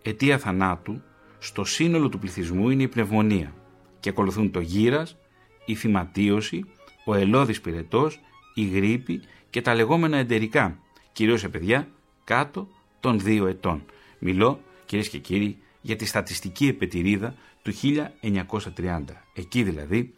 αιτία 0.08 0.38
θανάτου 0.38 1.02
στο 1.38 1.64
σύνολο 1.64 2.08
του 2.08 2.18
πληθυσμού 2.18 2.70
είναι 2.70 2.82
η 2.82 2.88
πνευμονία 2.88 3.54
και 4.00 4.08
ακολουθούν 4.08 4.50
το 4.50 4.60
γύρας, 4.60 5.16
η 5.64 5.74
θυματίωση, 5.74 6.64
ο 7.04 7.14
ελώδης 7.14 7.60
πυρετός, 7.60 8.20
η 8.54 8.64
γρήπη 8.64 9.22
και 9.50 9.60
τα 9.60 9.74
λεγόμενα 9.74 10.16
εντερικά, 10.16 10.78
κυρίως 11.12 11.40
σε 11.40 11.48
παιδιά 11.48 11.88
κάτω 12.24 12.68
των 13.00 13.20
δύο 13.20 13.46
ετών. 13.46 13.84
Μιλώ, 14.18 14.60
κυρίες 14.84 15.08
και 15.08 15.18
κύριοι, 15.18 15.58
για 15.80 15.96
τη 15.96 16.04
στατιστική 16.04 16.66
επετηρίδα 16.66 17.34
του 17.62 17.72
1930. 17.72 19.24
Εκεί 19.34 19.62
δηλαδή, 19.62 20.14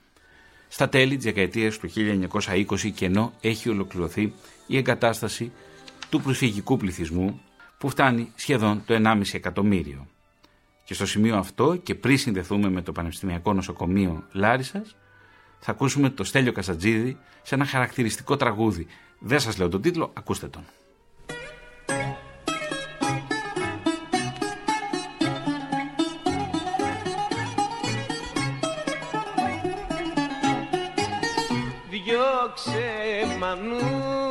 στα 0.69 0.89
τέλη 0.89 1.17
της 1.17 1.25
δεκαετίας 1.25 1.79
του 1.79 1.89
1920 1.89 2.91
και 2.95 3.05
ενώ 3.05 3.33
έχει 3.41 3.69
ολοκληρωθεί 3.69 4.33
η 4.67 4.77
εγκατάσταση 4.77 5.53
του 6.11 6.21
προσφυγικού 6.21 6.77
πληθυσμού 6.77 7.41
που 7.79 7.89
φτάνει 7.89 8.33
σχεδόν 8.35 8.83
το 8.87 8.95
1,5 9.05 9.21
εκατομμύριο. 9.33 10.07
Και 10.85 10.95
στο 10.95 11.07
σημείο 11.07 11.37
αυτό 11.37 11.77
και 11.77 11.95
πριν 11.95 12.19
συνδεθούμε 12.19 12.71
με 12.71 12.83
το 12.83 12.93
Πανεπιστημιακό 12.93 13.53
Νοσοκομείο 13.53 14.25
Λάρισας 14.33 14.97
θα 15.59 15.71
ακούσουμε 15.71 16.11
το 16.11 16.25
Στέλιο 16.25 16.53
Κασατζίδη 16.53 17.19
σε 17.43 17.55
ένα 17.55 17.65
χαρακτηριστικό 17.65 18.37
τραγούδι. 18.37 18.87
Δεν 19.19 19.41
σας 19.41 19.59
λέω 19.59 19.69
τον 19.69 19.83
τίτλο, 19.83 20.11
ακούστε 20.15 20.49
τον. 20.49 20.65
Διώξε 31.91 33.37
μανούλα 33.39 34.28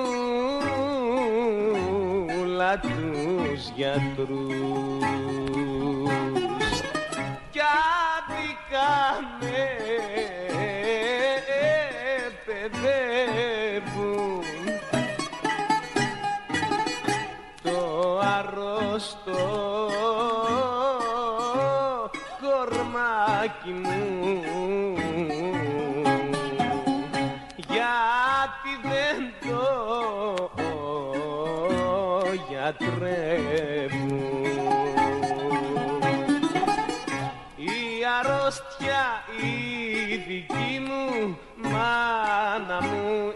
γιατρούς. 3.78 5.06
Κι 7.52 7.60
αδικάμε 8.18 9.68
παιδεύουν 12.46 13.34
το 17.64 18.20
αρρώστο 18.20 19.42
κορμάκι 22.42 23.72
μου 23.72 24.07
γιατρεύουν 32.58 34.18
η 37.56 38.06
αρρώστια 38.20 39.04
η 39.42 40.16
δική 40.28 40.80
μου 40.88 41.38
μάνα 41.56 42.82
μου 42.82 43.34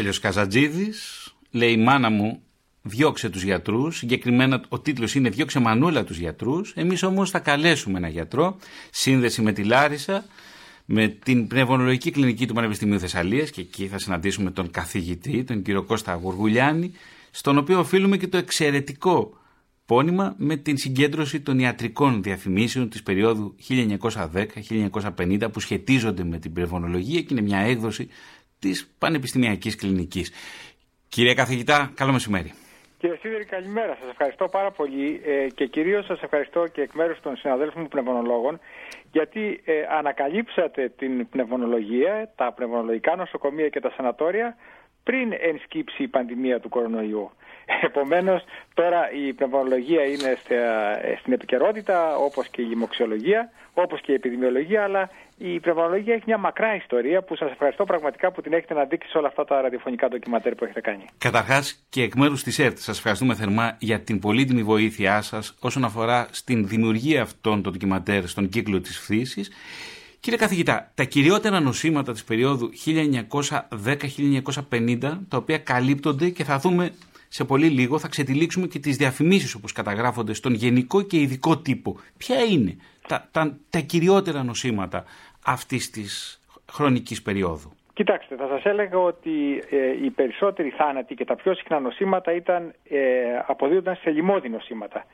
Στέλιος 0.00 0.20
Καζατζίδης 0.20 1.28
λέει 1.50 1.72
η 1.72 1.76
μάνα 1.76 2.10
μου 2.10 2.42
διώξε 2.82 3.28
τους 3.28 3.42
γιατρούς, 3.42 3.96
συγκεκριμένα 3.96 4.60
ο 4.68 4.80
τίτλος 4.80 5.14
είναι 5.14 5.28
διώξε 5.28 5.58
μανούλα 5.58 6.04
τους 6.04 6.18
γιατρούς, 6.18 6.72
εμείς 6.76 7.02
όμως 7.02 7.30
θα 7.30 7.38
καλέσουμε 7.38 7.98
ένα 7.98 8.08
γιατρό, 8.08 8.56
σύνδεση 8.90 9.42
με 9.42 9.52
τη 9.52 9.64
Λάρισα, 9.64 10.24
με 10.84 11.08
την 11.08 11.46
πνευμονολογική 11.46 12.10
κλινική 12.10 12.46
του 12.46 12.54
Πανεπιστημίου 12.54 12.98
Θεσσαλίας 12.98 13.50
και 13.50 13.60
εκεί 13.60 13.86
θα 13.86 13.98
συναντήσουμε 13.98 14.50
τον 14.50 14.70
καθηγητή, 14.70 15.44
τον 15.44 15.62
κύριο 15.62 15.82
Κώστα 15.82 16.14
Γουργουλιάνη, 16.14 16.92
στον 17.30 17.58
οποίο 17.58 17.78
οφείλουμε 17.78 18.16
και 18.16 18.28
το 18.28 18.36
εξαιρετικό 18.36 19.38
πόνημα 19.86 20.34
με 20.36 20.56
την 20.56 20.76
συγκέντρωση 20.76 21.40
των 21.40 21.58
ιατρικών 21.58 22.22
διαφημίσεων 22.22 22.88
της 22.88 23.02
περίοδου 23.02 23.54
1910-1950 23.68 25.52
που 25.52 25.60
σχετίζονται 25.60 26.24
με 26.24 26.38
την 26.38 26.52
πνευμονολογία 26.52 27.20
και 27.20 27.28
είναι 27.30 27.40
μια 27.40 27.58
έκδοση 27.58 28.08
της 28.60 28.90
Πανεπιστημιακής 28.98 29.76
Κλινικής. 29.76 30.32
Κύριε 31.08 31.34
καθηγητά, 31.34 31.92
καλό 31.94 32.12
μεσημέρι. 32.12 32.52
Κύριε 32.98 33.16
Σίδερη, 33.20 33.44
καλημέρα. 33.44 33.96
Σας 34.00 34.10
ευχαριστώ 34.10 34.48
πάρα 34.48 34.70
πολύ 34.70 35.20
ε, 35.24 35.46
και 35.54 35.66
κυρίως 35.66 36.04
σας 36.04 36.22
ευχαριστώ 36.22 36.66
και 36.66 36.80
εκ 36.80 36.92
μέρους 36.92 37.20
των 37.20 37.36
συναδέλφων 37.36 37.82
μου 37.82 37.88
πνευμονολόγων 37.88 38.60
γιατί 39.12 39.60
ε, 39.64 39.72
ανακαλύψατε 39.98 40.88
την 40.98 41.28
πνευμονολογία, 41.28 42.32
τα 42.36 42.52
πνευμονολογικά 42.52 43.16
νοσοκομεία 43.16 43.68
και 43.68 43.80
τα 43.80 43.92
σανατόρια 43.96 44.56
πριν 45.02 45.32
ενσκύψει 45.40 46.02
η 46.02 46.08
πανδημία 46.08 46.60
του 46.60 46.68
κορονοϊού. 46.68 47.30
Επομένως, 47.88 48.44
τώρα 48.74 49.10
η 49.12 49.32
πνευμονολογία 49.32 50.04
είναι 50.04 50.38
στην 51.20 51.32
επικαιρότητα, 51.32 52.16
όπως 52.16 52.48
και 52.48 52.62
η 52.62 52.64
λοιμοξιολογία, 52.64 53.50
όπως 53.74 54.00
και 54.00 54.12
η 54.12 54.14
επιδημιολογία, 54.14 54.82
αλλά 54.82 55.10
η 55.42 55.60
πνευμονολογία 55.60 56.14
έχει 56.14 56.22
μια 56.26 56.38
μακρά 56.38 56.74
ιστορία 56.74 57.22
που 57.22 57.36
σας 57.36 57.50
ευχαριστώ 57.50 57.84
πραγματικά 57.84 58.32
που 58.32 58.40
την 58.40 58.52
έχετε 58.52 58.74
να 58.74 58.84
δείξει 58.84 59.10
σε 59.10 59.18
όλα 59.18 59.28
αυτά 59.28 59.44
τα 59.44 59.60
ραδιοφωνικά 59.60 60.08
ντοκιματέρ 60.08 60.54
που 60.54 60.64
έχετε 60.64 60.80
κάνει. 60.80 61.04
Καταρχάς 61.18 61.86
και 61.88 62.02
εκ 62.02 62.14
μέρους 62.14 62.42
της 62.42 62.58
ΕΡΤ 62.58 62.78
σας 62.78 62.96
ευχαριστούμε 62.96 63.34
θερμά 63.34 63.76
για 63.78 64.00
την 64.00 64.18
πολύτιμη 64.18 64.62
βοήθειά 64.62 65.20
σας 65.20 65.56
όσον 65.60 65.84
αφορά 65.84 66.28
στην 66.30 66.66
δημιουργία 66.66 67.22
αυτών 67.22 67.62
των 67.62 67.72
ντοκιματέρ 67.72 68.26
στον 68.26 68.48
κύκλο 68.48 68.80
της 68.80 68.98
φθήσης 68.98 69.50
Κύριε 70.20 70.38
καθηγητά, 70.38 70.90
τα 70.94 71.04
κυριότερα 71.04 71.60
νοσήματα 71.60 72.12
της 72.12 72.24
περίοδου 72.24 72.70
1910-1950, 74.70 74.98
τα 75.28 75.36
οποία 75.36 75.58
καλύπτονται 75.58 76.28
και 76.28 76.44
θα 76.44 76.58
δούμε 76.58 76.90
σε 77.28 77.44
πολύ 77.44 77.68
λίγο, 77.68 77.98
θα 77.98 78.08
ξετυλίξουμε 78.08 78.66
και 78.66 78.78
τις 78.78 78.96
διαφημίσεις 78.96 79.54
όπως 79.54 79.72
καταγράφονται 79.72 80.32
στον 80.32 80.54
γενικό 80.54 81.02
και 81.02 81.20
ειδικό 81.20 81.58
τύπο. 81.58 81.96
Ποια 82.16 82.40
είναι 82.40 82.76
τα, 83.08 83.28
τα, 83.30 83.56
τα 83.70 83.80
κυριότερα 83.80 84.42
νοσήματα 84.42 85.04
αυτής 85.50 85.90
της 85.90 86.40
χρονικής 86.70 87.22
περίοδου. 87.22 87.72
Κοιτάξτε, 87.92 88.36
θα 88.36 88.46
σας 88.48 88.64
έλεγα 88.64 88.98
ότι 88.98 89.62
ε, 89.70 90.04
οι 90.04 90.10
περισσότεροι 90.10 90.70
θάνατοι 90.70 91.14
και 91.14 91.24
τα 91.24 91.36
πιο 91.36 91.54
συχνά 91.54 91.80
νοσήματα 91.80 92.32
ήταν, 92.32 92.74
ε, 92.88 92.98
αποδίδονταν 93.46 93.96
σε 93.96 94.10
λιμώδη 94.10 94.48
νοσήματα. 94.48 95.04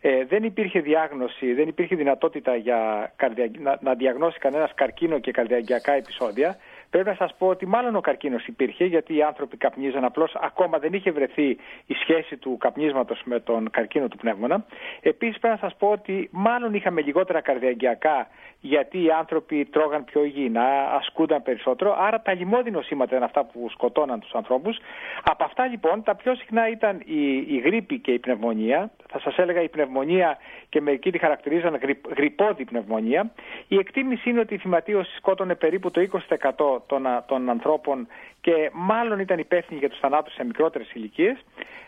Ε, 0.00 0.24
δεν 0.24 0.42
υπήρχε 0.44 0.80
διάγνωση, 0.80 1.52
δεν 1.52 1.68
υπήρχε 1.68 1.96
δυνατότητα 1.96 2.56
για 2.56 3.12
καρδια... 3.16 3.50
να, 3.58 3.78
να 3.80 3.94
διαγνώσει 3.94 4.38
κανένας 4.38 4.74
καρκίνο 4.74 5.18
και 5.18 5.30
καρδιαγγειακά 5.30 5.92
επεισόδια. 5.92 6.56
Πρέπει 6.92 7.08
να 7.08 7.14
σας 7.14 7.34
πω 7.38 7.46
ότι 7.46 7.66
μάλλον 7.66 7.96
ο 7.96 8.00
καρκίνος 8.00 8.46
υπήρχε, 8.46 8.84
γιατί 8.84 9.16
οι 9.16 9.22
άνθρωποι 9.22 9.56
καπνίζαν. 9.56 10.04
Απλώς 10.04 10.34
ακόμα 10.40 10.78
δεν 10.78 10.92
είχε 10.92 11.10
βρεθεί 11.10 11.48
η 11.86 11.94
σχέση 12.00 12.36
του 12.36 12.56
καπνίσματος 12.60 13.22
με 13.24 13.40
τον 13.40 13.70
καρκίνο 13.70 14.08
του 14.08 14.16
πνεύμονα. 14.16 14.64
Επίσης 15.00 15.38
πρέπει 15.38 15.58
να 15.60 15.68
σας 15.68 15.78
πω 15.78 15.88
ότι 15.90 16.28
μάλλον 16.32 16.74
είχαμε 16.74 17.00
λιγότερα 17.00 17.40
καρδιαγγειακά, 17.40 18.28
γιατί 18.60 19.02
οι 19.02 19.10
άνθρωποι 19.10 19.64
τρώγαν 19.64 20.04
πιο 20.04 20.24
υγιεινά, 20.24 20.92
ασκούνταν 20.92 21.42
περισσότερο. 21.42 21.96
Άρα 21.98 22.20
τα 22.20 22.34
λιμώδη 22.34 22.70
νοσήματα 22.70 23.10
ήταν 23.10 23.26
αυτά 23.26 23.44
που 23.44 23.68
σκοτώναν 23.70 24.20
τους 24.20 24.32
ανθρώπους. 24.32 24.78
Από 25.22 25.44
αυτά 25.44 25.66
λοιπόν 25.66 26.02
τα 26.02 26.14
πιο 26.14 26.34
συχνά 26.34 26.68
ήταν 26.68 27.02
η, 27.04 27.36
η 27.48 27.58
γρήπη 27.64 27.98
και 27.98 28.12
η 28.12 28.18
πνευμονία. 28.18 28.90
Θα 29.08 29.20
σας 29.20 29.36
έλεγα 29.36 29.62
η 29.62 29.68
πνευμονία 29.68 30.38
και 30.68 30.80
μερικοί 30.80 31.10
τη 31.10 31.18
χαρακτηρίζαν 31.18 31.78
γρυπόδη 32.16 32.64
πνευμονία. 32.64 33.32
Η 33.68 33.76
εκτίμηση 33.76 34.30
είναι 34.30 34.40
ότι 34.40 34.54
η 34.54 34.58
θυματίωση 34.58 35.16
σκότωνε 35.16 35.54
περίπου 35.54 35.90
το 35.90 36.08
20% 36.38 36.81
των, 36.86 37.02
των 37.26 37.50
ανθρώπων 37.50 38.06
και 38.40 38.70
μάλλον 38.72 39.18
ήταν 39.18 39.38
υπεύθυνη 39.38 39.78
για 39.78 39.88
τους 39.88 39.98
θανάτους 39.98 40.34
σε 40.34 40.44
μικρότερες 40.44 40.92
ηλικίες. 40.92 41.36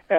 Ε, 0.06 0.16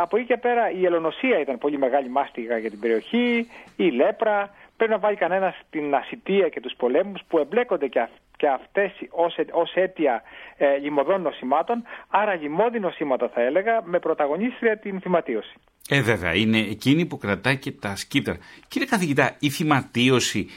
από 0.00 0.16
εκεί 0.16 0.26
και 0.26 0.36
πέρα 0.36 0.70
η 0.70 0.84
ελονοσία 0.84 1.40
ήταν 1.40 1.58
πολύ 1.58 1.78
μεγάλη 1.78 2.08
μάστιγα 2.08 2.58
για 2.58 2.70
την 2.70 2.80
περιοχή, 2.80 3.48
η 3.76 3.90
λέπρα, 3.90 4.50
πρέπει 4.76 4.92
να 4.92 4.98
βάλει 4.98 5.16
κανένας 5.16 5.54
την 5.70 5.94
ασυτεία 5.94 6.48
και 6.48 6.60
τους 6.60 6.74
πολέμους 6.76 7.20
που 7.28 7.38
εμπλέκονται 7.38 7.86
και, 7.86 8.08
και 8.36 8.48
αυτές 8.48 8.92
ως, 9.10 9.34
ως 9.52 9.74
αίτια 9.74 10.22
ε, 10.56 10.76
λιμωδών 10.76 11.22
νοσημάτων, 11.22 11.82
άρα 12.08 12.34
λιμώδη 12.34 12.80
νοσήματα 12.80 13.28
θα 13.28 13.42
έλεγα, 13.42 13.82
με 13.84 13.98
πρωταγωνίστρια 13.98 14.78
την 14.78 15.00
θυματίωση. 15.00 15.54
Ε, 15.88 16.00
βέβαια, 16.00 16.34
είναι 16.34 16.58
εκείνη 16.58 17.06
που 17.06 17.18
κρατάει 17.18 17.58
και 17.58 17.72
τα 17.72 17.96
σκύπτρα. 17.96 18.36
Κύριε 18.68 18.86
καθηγητά, 18.86 19.36
η 19.38 19.50
θυματίωση 19.50 20.48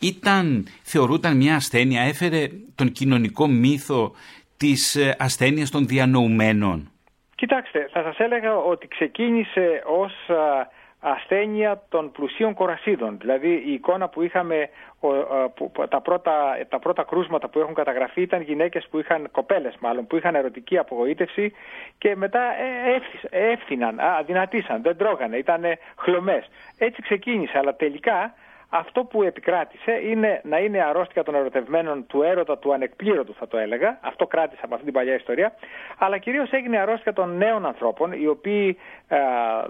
ήταν, 0.00 0.66
θεωρούταν 0.82 1.36
μια 1.36 1.54
ασθένεια, 1.54 2.02
έφερε 2.02 2.46
τον 2.74 2.92
κοινωνικό 2.92 3.46
μύθο 3.46 4.12
της 4.56 4.96
ε, 4.96 5.16
ασθένειας 5.18 5.70
των 5.70 5.86
διανοουμένων. 5.86 6.88
Κοιτάξτε, 7.34 7.88
θα 7.92 8.02
σας 8.02 8.18
έλεγα 8.18 8.56
ότι 8.56 8.88
ξεκίνησε 8.88 9.82
ως 9.86 10.12
ασθένεια 11.06 11.82
των 11.88 12.12
πλουσίων 12.12 12.54
κορασίδων. 12.54 13.18
Δηλαδή 13.18 13.62
η 13.66 13.72
εικόνα 13.72 14.08
που 14.08 14.22
είχαμε, 14.22 14.68
τα, 15.88 16.00
πρώτα, 16.00 16.32
τα 16.68 16.78
πρώτα 16.78 17.02
κρούσματα 17.02 17.48
που 17.48 17.58
έχουν 17.58 17.74
καταγραφεί 17.74 18.20
ήταν 18.20 18.42
γυναίκες 18.42 18.86
που 18.90 18.98
είχαν, 18.98 19.30
κοπέλες 19.30 19.74
μάλλον, 19.80 20.06
που 20.06 20.16
είχαν 20.16 20.34
ερωτική 20.34 20.78
απογοήτευση 20.78 21.52
και 21.98 22.16
μετά 22.16 22.40
ε, 22.40 23.52
έφθηναν, 23.52 24.00
αδυνατήσαν, 24.00 24.82
δεν 24.82 24.96
τρώγανε, 24.96 25.36
ήταν 25.36 25.62
χλωμές. 25.96 26.50
Έτσι 26.78 27.02
ξεκίνησε, 27.02 27.58
αλλά 27.58 27.74
τελικά 27.74 28.34
αυτό 28.76 29.04
που 29.04 29.22
επικράτησε 29.22 30.00
είναι 30.02 30.40
να 30.44 30.58
είναι 30.58 30.82
αρρώστια 30.82 31.22
των 31.22 31.34
ερωτευμένων 31.34 32.06
του 32.06 32.22
έρωτα 32.22 32.58
του 32.58 32.72
ανεκπλήρωτου, 32.72 33.34
θα 33.34 33.48
το 33.48 33.56
έλεγα. 33.58 33.98
Αυτό 34.02 34.26
κράτησε 34.26 34.60
από 34.64 34.74
αυτή 34.74 34.84
την 34.84 34.94
παλιά 34.94 35.14
ιστορία. 35.14 35.54
Αλλά 35.98 36.18
κυρίως 36.18 36.50
έγινε 36.50 36.78
αρρώστια 36.78 37.12
των 37.12 37.36
νέων 37.36 37.66
ανθρώπων, 37.66 38.12
οι 38.12 38.26
οποίοι 38.26 38.78
ε, 39.08 39.16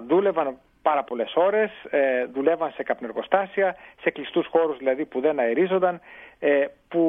δούλευαν 0.06 0.56
πάρα 0.88 1.02
πολλές 1.04 1.32
ώρες, 1.34 1.70
ε, 1.90 2.26
δουλεύαν 2.34 2.70
σε 2.74 2.82
καπνεργοστάσια, 2.82 3.76
σε 4.02 4.10
κλειστούς 4.10 4.46
χώρους 4.46 4.76
δηλαδή 4.78 5.04
που 5.04 5.20
δεν 5.20 5.38
αερίζονταν, 5.38 6.00
ε, 6.38 6.64
που 6.88 7.04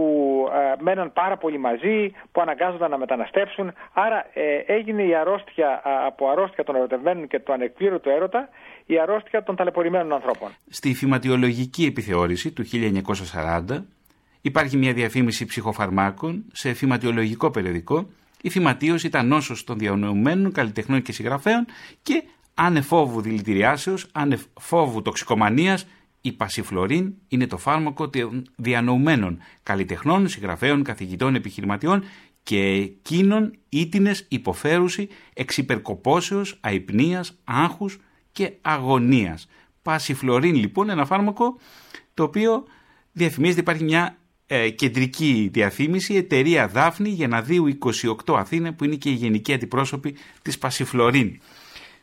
ε, 0.54 0.84
μέναν 0.84 1.14
πάρα 1.14 1.38
πολύ 1.38 1.58
μαζί, 1.58 2.12
που 2.32 2.42
αναγκάζονταν 2.42 2.90
να 2.90 2.98
μεταναστεύσουν. 2.98 3.74
Άρα 3.94 4.26
ε, 4.34 4.74
έγινε 4.78 5.04
η 5.04 5.16
αρρώστια 5.16 5.82
από 6.06 6.30
αρρώστια 6.30 6.64
των 6.64 6.76
ερωτευμένων 6.76 7.28
και 7.28 7.40
του 7.40 7.54
ανεκπλήρωτου 7.54 8.10
έρωτα, 8.10 8.50
η 8.86 9.00
αρρώστια 9.00 9.44
των 9.44 9.56
ταλαιπωρημένων 9.56 10.14
ανθρώπων. 10.14 10.50
Στη 10.70 10.94
φυματιολογική 10.94 11.86
επιθεώρηση 11.86 12.52
του 12.52 12.64
1940 13.68 13.84
υπάρχει 14.42 14.78
μια 14.78 14.94
διαφήμιση 14.94 15.46
ψυχοφαρμάκων 15.46 16.46
σε 16.52 16.74
φυματιολογικό 16.74 17.52
περιοδικό. 17.52 18.08
Η 18.42 18.50
φυματίωση 18.50 19.08
ήταν 19.08 19.28
νόσος 19.28 19.64
των 19.64 19.78
διανοημένων 19.78 20.52
καλλιτεχνών 20.52 21.02
και 21.02 21.12
συγγραφέων 21.12 21.66
και 22.04 22.24
ανεφόβου 22.56 23.22
δηλητηριάσεως, 23.22 24.08
ανεφόβου 24.12 25.02
τοξικομανίας, 25.02 25.86
η 26.22 26.32
πασιφλωρίν 26.32 27.14
είναι 27.28 27.48
το 27.48 27.58
φάρμακο 27.58 28.10
των 28.10 28.46
διανοουμένων 28.56 29.40
καλλιτεχνών, 29.64 30.28
συγγραφέων, 30.28 30.84
καθηγητών, 30.84 31.36
επιχειρηματιών 31.36 32.04
και 32.44 32.60
εκείνων 32.60 33.54
ήτινες 33.70 34.26
υποφέρουση 34.28 35.08
εξυπερκοπόσεως, 35.34 36.58
αϊπνίας, 36.62 37.38
άγχους 37.44 38.00
και 38.32 38.54
αγωνίας. 38.62 39.48
Πασιφλωρίν 39.82 40.56
λοιπόν 40.56 40.90
ένα 40.90 41.06
φάρμακο 41.06 41.58
το 42.14 42.24
οποίο 42.24 42.64
διαφημίζεται 43.12 43.60
υπάρχει 43.60 43.84
μια 43.84 44.18
ε, 44.48 44.70
κεντρική 44.70 45.50
διαφήμιση 45.54 46.16
εταιρεία 46.16 46.68
Δάφνη 46.68 47.10
Γεναδίου 47.10 47.78
28 48.26 48.36
Αθήνα 48.38 48.74
που 48.74 48.84
είναι 48.84 48.96
και 48.96 49.10
η 49.10 49.14
γενική 49.14 49.54
αντιπρόσωπη 49.54 50.16
της 50.42 50.58
Πασιφλωρίν. 50.58 51.40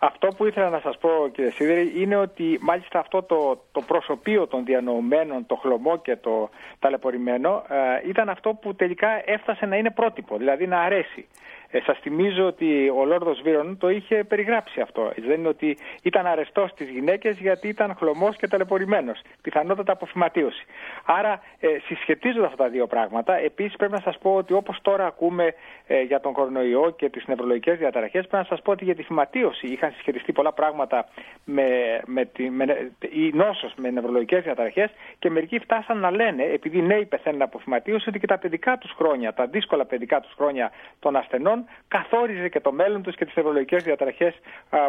Αυτό 0.04 0.28
που 0.36 0.46
ήθελα 0.46 0.68
να 0.68 0.80
σας 0.80 0.98
πω 0.98 1.08
κύριε 1.32 1.50
Σίδερη 1.50 1.92
είναι 1.96 2.16
ότι 2.16 2.58
μάλιστα 2.60 2.98
αυτό 2.98 3.22
το, 3.22 3.62
το 3.72 3.80
προσωπείο 3.80 4.46
των 4.46 4.64
διανοουμένων, 4.64 5.46
το 5.46 5.54
χλωμό 5.54 5.98
και 5.98 6.16
το 6.16 6.50
ταλαιπωρημένο 6.78 7.62
ε, 7.68 8.08
ήταν 8.08 8.28
αυτό 8.28 8.54
που 8.54 8.74
τελικά 8.74 9.08
έφτασε 9.24 9.66
να 9.66 9.76
είναι 9.76 9.90
πρότυπο, 9.90 10.36
δηλαδή 10.36 10.66
να 10.66 10.80
αρέσει. 10.80 11.26
Ε, 11.74 11.80
Σας 11.80 11.98
θυμίζω 11.98 12.46
ότι 12.46 12.92
ο 12.96 13.04
Λόρδος 13.04 13.40
Βίρον 13.42 13.78
το 13.78 13.88
είχε 13.88 14.24
περιγράψει 14.24 14.80
αυτό. 14.80 15.12
Δεν 15.16 15.38
είναι 15.38 15.48
ότι 15.48 15.76
ήταν 16.02 16.26
αρεστός 16.26 16.70
στις 16.70 16.88
γυναίκες 16.88 17.38
γιατί 17.38 17.68
ήταν 17.68 17.94
χλωμός 17.96 18.36
και 18.36 18.48
ταλαιπωρημένος. 18.48 19.20
Πιθανότατα 19.42 19.92
από 19.92 20.06
φυματίωση. 20.06 20.64
Άρα 21.04 21.42
ε, 21.60 21.68
συσχετίζονται 21.86 22.46
αυτά 22.46 22.56
τα 22.64 22.68
δύο 22.68 22.86
πράγματα. 22.86 23.38
Επίσης 23.38 23.76
πρέπει 23.76 23.92
να 23.92 24.00
σας 24.00 24.18
πω 24.18 24.34
ότι 24.34 24.52
όπως 24.52 24.78
τώρα 24.82 25.06
ακούμε 25.06 25.54
ε, 25.86 26.00
για 26.00 26.20
τον 26.20 26.32
κορονοϊό 26.32 26.94
και 26.96 27.08
τις 27.08 27.26
νευρολογικές 27.26 27.78
διαταραχές, 27.78 28.26
πρέπει 28.26 28.42
να 28.42 28.56
σας 28.56 28.62
πω 28.62 28.70
ότι 28.70 28.84
για 28.84 28.94
τη 28.94 29.02
φυματίωση 29.02 29.66
είχαν 29.66 29.92
συσχετιστεί 29.92 30.32
πολλά 30.32 30.52
πράγματα 30.52 31.08
με, 31.44 32.00
με, 32.06 32.24
τη, 32.24 32.50
με 32.50 32.92
η 33.10 33.30
νόσος 33.34 33.74
με 33.76 33.90
νευρολογικές 33.90 34.42
διαταραχές 34.42 34.90
και 35.18 35.30
μερικοί 35.30 35.58
φτάσαν 35.58 35.98
να 35.98 36.10
λένε, 36.10 36.42
επειδή 36.42 36.82
νέοι 36.82 37.04
πεθαίνουν 37.06 37.42
από 37.42 37.58
φυματίωση, 37.58 38.08
ότι 38.08 38.18
και 38.18 38.26
τα 38.26 38.38
παιδικά 38.38 38.78
τους 38.78 38.90
χρόνια, 38.90 39.34
τα 39.34 39.46
δύσκολα 39.46 39.84
παιδικά 39.84 40.20
τους 40.20 40.32
χρόνια 40.36 40.70
των 41.00 41.16
ασθενών 41.16 41.61
καθόριζε 41.88 42.48
και 42.48 42.60
το 42.60 42.72
μέλλον 42.72 43.02
τους 43.02 43.16
και 43.16 43.24
τις 43.24 43.34
νευρολογικέ 43.36 43.76
διαταραχές 43.76 44.34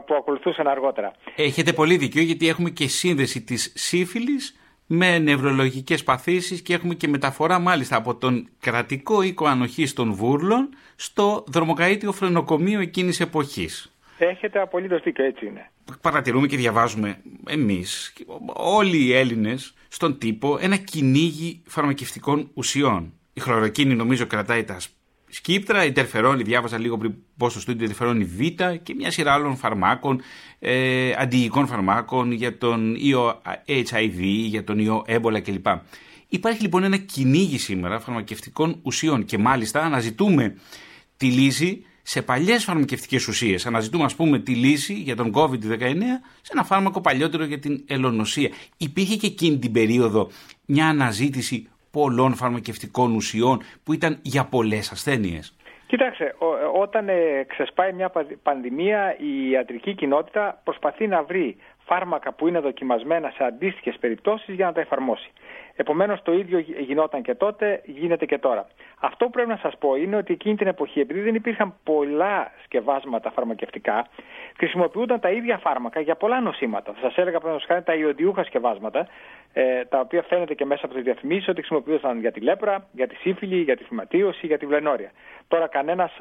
που 0.06 0.16
ακολουθούσαν 0.16 0.68
αργότερα. 0.68 1.14
Έχετε 1.36 1.74
πολύ 1.74 1.98
δίκιο 1.98 2.22
γιατί 2.22 2.48
έχουμε 2.48 2.70
και 2.70 2.88
σύνδεση 2.88 3.42
της 3.42 3.74
σύφυλλη 3.76 4.40
με 4.88 5.20
νευρολογικές 5.20 6.04
παθήσεις 6.04 6.62
και 6.62 6.74
έχουμε 6.74 6.94
και 6.94 7.08
μεταφορά 7.08 7.60
μάλιστα 7.60 7.96
από 7.96 8.16
τον 8.16 8.50
κρατικό 8.60 9.22
οίκο 9.22 9.46
ανοχής 9.46 9.94
των 9.94 10.14
Βούρλων 10.14 10.70
στο 10.96 11.44
δρομοκαίτιο 11.48 12.12
φρενοκομείο 12.12 12.80
εκείνης 12.80 13.20
εποχής. 13.20 13.88
Έχετε 14.18 14.60
απολύτως 14.60 15.02
δίκιο, 15.02 15.26
έτσι 15.26 15.46
είναι. 15.46 15.72
Παρατηρούμε 16.02 16.48
και 16.48 16.58
διαβάζουμε 16.58 17.22
εμείς, 17.48 18.14
όλοι 18.54 18.98
οι 18.98 19.14
Έλληνες, 19.14 19.74
στον 19.88 20.18
τύπο 20.18 20.58
ένα 20.62 20.76
κυνήγι 20.76 21.62
φαρμακευτικών 21.66 22.50
ουσιών. 22.54 23.14
Η 23.34 23.40
χλωροκίνη 23.40 23.96
νομίζω 23.96 24.26
κρατάει 24.26 24.64
τα 24.64 24.78
σκύπτρα, 25.34 25.86
Ιντερφερόνη, 25.86 26.44
διάβαζα 26.44 26.80
λίγο 26.80 26.98
πριν 26.98 27.14
πώ 27.38 27.50
στο 27.50 27.60
στούντιο 27.60 27.84
Ιντερφερόνη 27.84 28.24
Β 28.24 28.40
και 28.84 28.94
μια 28.94 29.12
σειρά 29.12 29.34
άλλων 29.34 29.56
φαρμάκων, 29.56 30.22
ε, 30.60 31.12
αντιγικών 31.18 31.68
φαρμάκων 31.68 32.32
για 32.32 32.58
τον 32.58 32.96
ιό 32.96 33.42
HIV, 33.68 34.20
για 34.46 34.64
τον 34.64 34.80
ιό 34.80 35.04
έμπολα 35.06 35.40
κλπ. 35.40 35.66
Υπάρχει 36.28 36.62
λοιπόν 36.62 36.84
ένα 36.84 36.98
κυνήγι 36.98 37.58
σήμερα 37.58 38.00
φαρμακευτικών 38.00 38.80
ουσιών 38.82 39.26
και 39.26 39.38
μάλιστα 39.38 39.82
αναζητούμε 39.82 40.56
τη 41.18 41.26
λύση 41.26 41.86
σε 42.02 42.22
παλιές 42.22 42.64
φαρμακευτικές 42.64 43.28
ουσίες. 43.28 43.66
Αναζητούμε, 43.66 44.04
ας 44.04 44.16
πούμε, 44.16 44.40
τη 44.40 44.56
λύση 44.56 44.94
για 44.94 45.16
τον 45.16 45.32
COVID-19 45.36 45.96
σε 46.42 46.52
ένα 46.52 46.64
φάρμακο 46.64 47.02
παλιότερο 47.02 47.46
για 47.46 47.60
την 47.60 47.84
ελονοσία. 47.88 48.50
Υπήρχε 48.78 49.16
και 49.16 49.28
εκείνη 49.28 49.58
την 49.58 49.72
περίοδο 49.72 50.32
μια 50.66 50.88
αναζήτηση 50.88 51.68
πολλών 51.98 52.34
φαρμακευτικών 52.34 53.16
ουσιών 53.16 53.58
που 53.84 53.94
ήταν 53.94 54.20
για 54.22 54.44
πολλές 54.46 54.92
ασθένειες. 54.92 55.58
Κοίταξε, 55.88 56.36
όταν 56.74 57.10
ε, 57.10 57.46
ξεσπάει 57.48 57.94
μια 57.94 58.12
πανδημία, 58.44 59.16
η 59.20 59.50
ιατρική 59.50 59.96
κοινότητα 59.96 60.62
προσπαθεί 60.64 61.08
να 61.08 61.24
βρει 61.24 61.58
φάρμακα 61.86 62.32
που 62.34 62.48
είναι 62.48 62.60
δοκιμασμένα 62.60 63.30
σε 63.36 63.44
αντίστοιχες 63.44 63.98
περιπτώσεις 64.00 64.56
για 64.56 64.66
να 64.66 64.72
τα 64.74 64.80
εφαρμόσει. 64.80 65.32
Επομένως, 65.76 66.22
το 66.22 66.34
ίδιο 66.34 66.60
γινόταν 66.60 67.22
και 67.22 67.36
τότε, 67.36 67.82
γίνεται 67.86 68.26
και 68.26 68.38
τώρα. 68.38 68.68
Αυτό 69.00 69.26
που 69.26 69.32
πρέπει 69.32 69.50
να 69.50 69.58
σας 69.58 69.78
πω 69.78 69.96
είναι 69.96 70.16
ότι 70.16 70.34
εκείνη 70.34 70.56
την 70.56 70.68
εποχή, 70.68 71.00
επειδή 71.00 71.20
δεν 71.20 71.36
υπήρχαν 71.36 71.74
πολλά 71.84 72.52
σκευάσματα 72.64 73.32
φαρμακευτικά, 73.32 74.08
χρησιμοποιούνταν 74.58 75.20
τα 75.20 75.32
ίδια 75.32 75.58
φάρμακα 75.58 76.00
για 76.00 76.16
πολλά 76.16 76.42
νοσήματα. 76.42 76.94
Θα 76.94 77.00
σας 77.02 77.18
έλεγα, 77.18 77.40
παραδείγματο 77.40 77.74
χάρη, 77.74 77.84
τα 77.84 77.94
ιοντιούχα 77.94 78.44
σκευάσματα, 78.44 79.08
ε, 79.54 79.86
τα 79.86 80.00
οποία 80.00 80.22
φαίνεται 80.24 80.54
και 80.54 80.66
μέσα 80.66 80.86
από 80.86 80.94
τις 80.94 81.04
διαφημίσεις 81.04 81.48
ότι 81.48 81.58
χρησιμοποιούνταν 81.58 82.20
για 82.20 82.32
τη 82.32 82.40
λέπρα, 82.40 82.88
για 82.92 83.08
τη 83.08 83.16
σύφυλλη, 83.16 83.62
για 83.62 83.78
τη 83.78 83.84
θυματίωση, 83.84 84.48
για 84.48 84.58
τη 84.58 84.66
βλενόρια. 84.66 85.12
Τώρα, 85.48 85.68
κανένας 85.68 86.12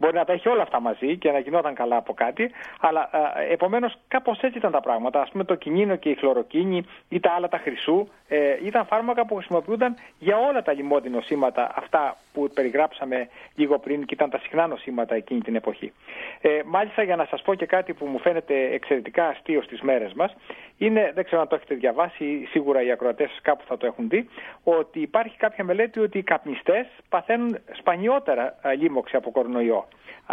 Μπορεί 0.00 0.14
να 0.14 0.24
τα 0.24 0.32
έχει 0.32 0.48
όλα 0.48 0.62
αυτά 0.62 0.80
μαζί 0.80 1.16
και 1.16 1.30
να 1.30 1.38
γινόταν 1.38 1.74
καλά 1.74 1.96
από 1.96 2.14
κάτι, 2.14 2.50
αλλά 2.80 3.10
επομένως 3.50 3.98
κάπως 4.08 4.40
έτσι 4.40 4.58
ήταν 4.58 4.70
τα 4.72 4.80
πράγματα. 4.80 5.20
Α 5.20 5.26
πούμε 5.32 5.44
το 5.44 5.54
κινίνο 5.54 5.96
και 5.96 6.08
η 6.10 6.14
χλωροκίνη 6.14 6.84
ή 7.08 7.20
τα 7.20 7.30
άλλα 7.30 7.48
τα 7.48 7.58
χρυσού 7.58 8.08
ε, 8.28 8.56
ήταν 8.64 8.86
φάρμακα 8.86 9.26
που 9.26 9.34
χρησιμοποιούνταν 9.34 9.96
για 10.18 10.36
όλα 10.36 10.62
τα 10.62 10.72
λιμώδη 10.72 11.08
νοσήματα, 11.08 11.72
αυτά 11.74 12.16
που 12.32 12.50
περιγράψαμε 12.54 13.28
λίγο 13.54 13.78
πριν 13.78 14.04
και 14.04 14.14
ήταν 14.14 14.30
τα 14.30 14.38
συχνά 14.38 14.66
νοσήματα 14.66 15.14
εκείνη 15.14 15.40
την 15.40 15.54
εποχή. 15.54 15.92
Ε, 16.40 16.60
μάλιστα, 16.64 17.02
για 17.02 17.16
να 17.16 17.24
σας 17.24 17.42
πω 17.42 17.54
και 17.54 17.66
κάτι 17.66 17.92
που 17.92 18.06
μου 18.06 18.18
φαίνεται 18.18 18.54
εξαιρετικά 18.72 19.26
αστείο 19.26 19.62
στις 19.62 19.80
μέρες 19.80 20.12
μας, 20.12 20.36
είναι, 20.78 21.12
δεν 21.14 21.24
ξέρω 21.24 21.40
αν 21.40 21.48
το 21.48 21.54
έχετε 21.54 21.74
διαβάσει, 21.74 22.46
σίγουρα 22.50 22.82
οι 22.82 22.90
ακροατές 22.90 23.38
κάπου 23.42 23.64
θα 23.66 23.76
το 23.76 23.86
έχουν 23.86 24.08
δει, 24.08 24.28
ότι 24.64 25.00
υπάρχει 25.00 25.36
κάποια 25.36 25.64
μελέτη 25.64 26.00
ότι 26.00 26.18
οι 26.18 26.22
καπνιστές 26.22 26.86
παθαίνουν 27.08 27.58
σπανιότερα 27.72 28.54
λίμωξη 28.78 29.16
από 29.16 29.30
κορονοϊό. 29.30 29.88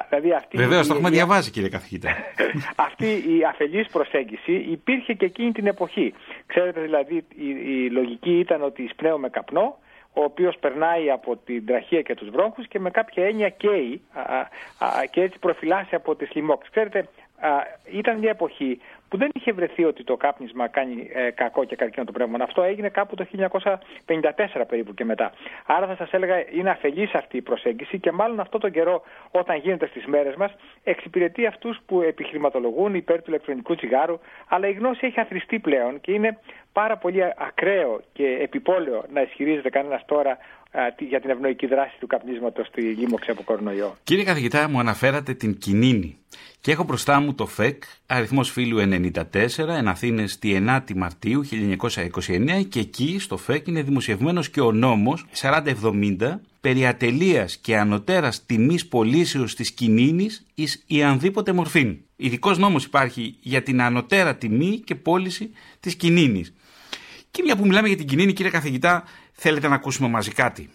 Δηλαδή 0.09 0.33
Βεβαίως, 0.51 0.87
το 0.87 0.93
έχουμε 0.93 1.09
διαβάσει, 1.09 1.51
κύριε 1.51 1.69
καθηγητά. 1.69 2.09
αυτή 2.87 3.05
η 3.05 3.43
αφελής 3.49 3.87
προσέγγιση 3.87 4.51
υπήρχε 4.51 5.13
και 5.13 5.25
εκείνη 5.25 5.51
την 5.51 5.67
εποχή. 5.67 6.13
Ξέρετε, 6.45 6.81
δηλαδή, 6.81 7.15
η, 7.35 7.47
η 7.47 7.89
λογική 7.89 8.39
ήταν 8.39 8.63
ότι 8.63 8.83
εισπνέουμε 8.83 9.29
καπνό, 9.29 9.77
ο 10.13 10.23
οποίος 10.23 10.57
περνάει 10.59 11.11
από 11.11 11.37
την 11.37 11.65
τραχεία 11.65 12.01
και 12.01 12.15
τους 12.15 12.29
βρόχους 12.29 12.67
και 12.67 12.79
με 12.79 12.89
κάποια 12.89 13.25
έννοια 13.25 13.49
καίει 13.49 14.01
και 15.11 15.21
έτσι 15.21 15.39
προφυλάσσει 15.39 15.95
από 15.95 16.15
τις 16.15 16.29
λοιμώξεις. 16.33 16.71
Ξέρετε, 16.71 17.07
ήταν 17.91 18.17
μια 18.17 18.29
εποχή 18.29 18.79
που 19.09 19.17
δεν 19.17 19.29
είχε 19.33 19.51
βρεθεί 19.51 19.83
ότι 19.83 20.03
το 20.03 20.17
κάπνισμα 20.17 20.67
κάνει 20.67 21.09
ε, 21.13 21.31
κακό 21.31 21.63
και 21.63 21.75
καρκίνο 21.75 22.05
το 22.05 22.11
πνεύμα. 22.11 22.37
Αυτό 22.41 22.63
έγινε 22.63 22.89
κάπου 22.89 23.15
το 23.15 23.25
1954 24.05 24.61
περίπου 24.67 24.93
και 24.93 25.05
μετά. 25.05 25.31
Άρα 25.65 25.87
θα 25.87 25.95
σας 25.95 26.11
έλεγα 26.11 26.35
είναι 26.51 26.69
αφελής 26.69 27.13
αυτή 27.13 27.37
η 27.37 27.41
προσέγγιση 27.41 27.99
και 27.99 28.11
μάλλον 28.11 28.39
αυτό 28.39 28.57
τον 28.57 28.71
καιρό, 28.71 29.03
όταν 29.31 29.57
γίνεται 29.57 29.87
στις 29.87 30.05
μέρες 30.05 30.35
μας, 30.35 30.51
εξυπηρετεί 30.83 31.45
αυτούς 31.45 31.79
που 31.85 32.01
επιχειρηματολογούν 32.01 32.93
υπέρ 32.95 33.17
του 33.21 33.29
ηλεκτρονικού 33.29 33.75
τσιγάρου. 33.75 34.19
Αλλά 34.47 34.67
η 34.67 34.71
γνώση 34.71 35.05
έχει 35.05 35.19
αθρηστεί 35.19 35.59
πλέον 35.59 36.01
και 36.01 36.11
είναι 36.11 36.39
πάρα 36.71 36.97
πολύ 36.97 37.23
ακραίο 37.23 38.01
και 38.13 38.37
επιπόλαιο 38.41 39.03
να 39.13 39.21
ισχυρίζεται 39.21 39.69
κανένας 39.69 40.05
τώρα 40.05 40.37
για 40.99 41.21
την 41.21 41.29
ευνοϊκή 41.29 41.67
δράση 41.67 41.95
του 41.99 42.07
καπνίσματος 42.07 42.67
στη 42.67 42.81
λίμωξη 42.81 43.31
από 43.31 43.43
κορονοϊό. 43.43 43.95
Κύριε 44.03 44.23
καθηγητά, 44.23 44.69
μου 44.69 44.79
αναφέρατε 44.79 45.33
την 45.33 45.57
κινίνη 45.57 46.17
και 46.61 46.71
έχω 46.71 46.83
μπροστά 46.83 47.19
μου 47.19 47.33
το 47.33 47.45
ΦΕΚ, 47.45 47.83
αριθμός 48.07 48.51
φίλου 48.51 48.79
9. 48.79 48.96
1994, 48.97 49.67
εναθήνε 49.67 50.25
τη 50.39 50.57
9η 50.65 50.93
Μαρτίου 50.95 51.45
1929 51.49 52.63
και 52.69 52.79
εκεί 52.79 53.19
στο 53.19 53.37
ΦΕΚ 53.37 53.67
είναι 53.67 53.81
δημοσιευμένος 53.81 54.49
και 54.49 54.61
ο 54.61 54.71
νόμος 54.71 55.25
4070 55.41 56.39
περί 56.61 56.87
ατελείας 56.87 57.57
και 57.57 57.77
ανωτέρας 57.77 58.45
τιμής 58.45 58.87
πωλήσεως 58.87 59.55
της 59.55 59.71
κινήνης 59.71 60.45
η 60.87 61.03
ανδήποτε 61.03 61.51
μορφή. 61.51 61.97
Ειδικός 62.15 62.57
νόμος 62.57 62.83
υπάρχει 62.83 63.35
για 63.41 63.63
την 63.63 63.81
ανωτέρα 63.81 64.35
τιμή 64.35 64.81
και 64.85 64.95
πώληση 64.95 65.51
της 65.79 65.95
κινήνης. 65.95 66.53
Και 67.31 67.41
μια 67.43 67.55
που 67.55 67.65
μιλάμε 67.65 67.87
για 67.87 67.97
την 67.97 68.07
κινήνη 68.07 68.33
κύριε 68.33 68.51
καθηγητά 68.51 69.03
θέλετε 69.31 69.67
να 69.67 69.75
ακούσουμε 69.75 70.09
μαζί 70.09 70.31
κάτι. 70.31 70.69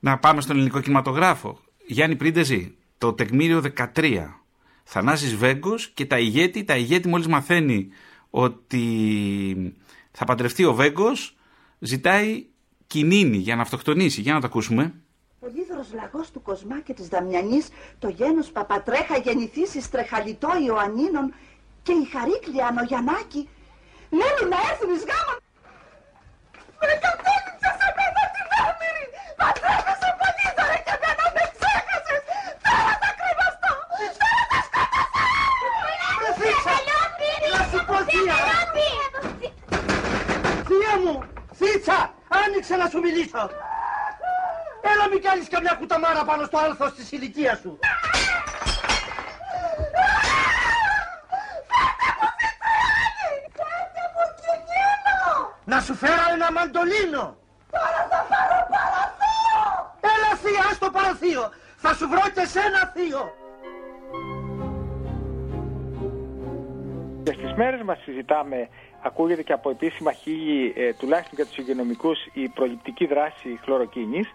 Να 0.00 0.18
πάμε 0.18 0.40
στον 0.40 0.56
ελληνικό 0.56 0.80
κινηματογράφο. 0.80 1.60
Γιάννη 1.86 2.16
Πρίντεζη, 2.16 2.74
το 2.98 3.12
τεκμήριο 3.12 3.62
13 3.94 4.41
Θανάσης 4.84 5.36
Βέγκος 5.36 5.88
και 5.88 6.06
τα 6.06 6.18
ηγέτη, 6.18 6.64
τα 6.64 6.76
ηγέτη 6.76 7.08
μόλις 7.08 7.26
μαθαίνει 7.26 7.88
ότι 8.30 8.84
θα 10.10 10.24
παντρευτεί 10.24 10.64
ο 10.64 10.74
Βέγκος, 10.74 11.36
ζητάει 11.78 12.46
κινίνη 12.86 13.36
για 13.36 13.56
να 13.56 13.62
αυτοκτονήσει. 13.62 14.20
Για 14.20 14.32
να 14.32 14.40
το 14.40 14.46
ακούσουμε. 14.46 14.94
Ο 15.40 15.46
λίδρος 15.54 15.92
λαγός 15.94 16.30
του 16.30 16.42
Κοσμά 16.42 16.80
και 16.80 16.94
της 16.94 17.08
Δαμιανής, 17.08 17.68
το 17.98 18.08
γένος 18.08 18.50
Παπατρέχα 18.50 19.16
γεννηθήσει 19.16 19.80
στρεχαλιτό 19.80 20.48
Ιωαννίνων 20.66 21.34
και 21.82 21.92
η 21.92 22.04
Χαρίκλια 22.12 22.66
Ανογιαννάκη, 22.66 23.48
Λένε 24.18 24.42
να 24.52 24.58
έρθουν 24.70 24.90
εις 24.94 25.04
γάμα. 25.10 25.34
Βρε 26.80 26.94
κατέληξα 27.04 27.70
σε 27.78 27.88
μένα 27.96 28.22
την 28.34 28.48
άμυρη. 28.64 29.04
Παντρεύεσαι 29.40 30.10
πολύ 30.20 30.46
τώρα 30.58 30.78
και 30.86 30.94
μένα 31.02 31.26
με 31.36 31.42
ξέχασες. 31.54 32.22
Τώρα 32.66 32.92
θα 33.02 33.10
κρυβαστώ. 33.18 33.72
Τώρα 34.20 34.42
θα 34.50 34.58
σκοτώσω. 34.66 35.16
Φίτσα. 36.38 36.76
Να 37.72 37.78
σου 37.78 37.84
πω 37.84 37.94
θεία. 37.94 38.34
Θεία 40.66 40.98
μου. 41.04 41.22
Φίτσα. 41.52 42.14
Άνοιξε 42.28 42.76
να 42.76 42.88
σου 42.88 42.98
μιλήσω. 43.00 43.50
Έλα 44.82 45.08
μην 45.10 45.22
κάνεις 45.22 45.48
καμιά 45.48 45.74
κουταμάρα 45.78 46.24
πάνω 46.24 46.44
στο 46.44 46.58
άλθος 46.58 46.94
της 46.94 47.12
ηλικίας 47.12 47.58
σου. 47.58 47.78
Να 55.64 55.80
σου 55.80 55.94
φέρω 55.94 56.22
ένα 56.32 56.52
μαντολίνο. 56.52 57.36
Τώρα 57.70 58.06
θα 58.10 58.26
πάρω 58.30 58.66
παραθείο. 58.72 59.62
Έλα 60.00 60.36
θεία, 60.42 60.74
στο 60.74 60.90
παραθείο. 60.90 61.52
Θα 61.76 61.94
σου 61.94 62.08
βρω 62.08 62.22
και 62.34 62.46
σένα 62.46 62.92
θείο. 62.94 63.41
Και 67.24 67.32
στις 67.32 67.52
μέρες 67.56 67.82
μας 67.82 67.98
συζητάμε, 68.02 68.68
ακούγεται 69.02 69.42
και 69.42 69.52
από 69.52 69.70
επίσημα 69.70 70.12
χείλη, 70.12 70.72
ε, 70.76 70.92
τουλάχιστον 70.92 71.34
για 71.36 71.46
τους 71.46 71.56
υγειονομικούς, 71.56 72.18
η 72.32 72.48
προληπτική 72.48 73.06
δράση 73.06 73.58
χλωροκίνης. 73.62 74.28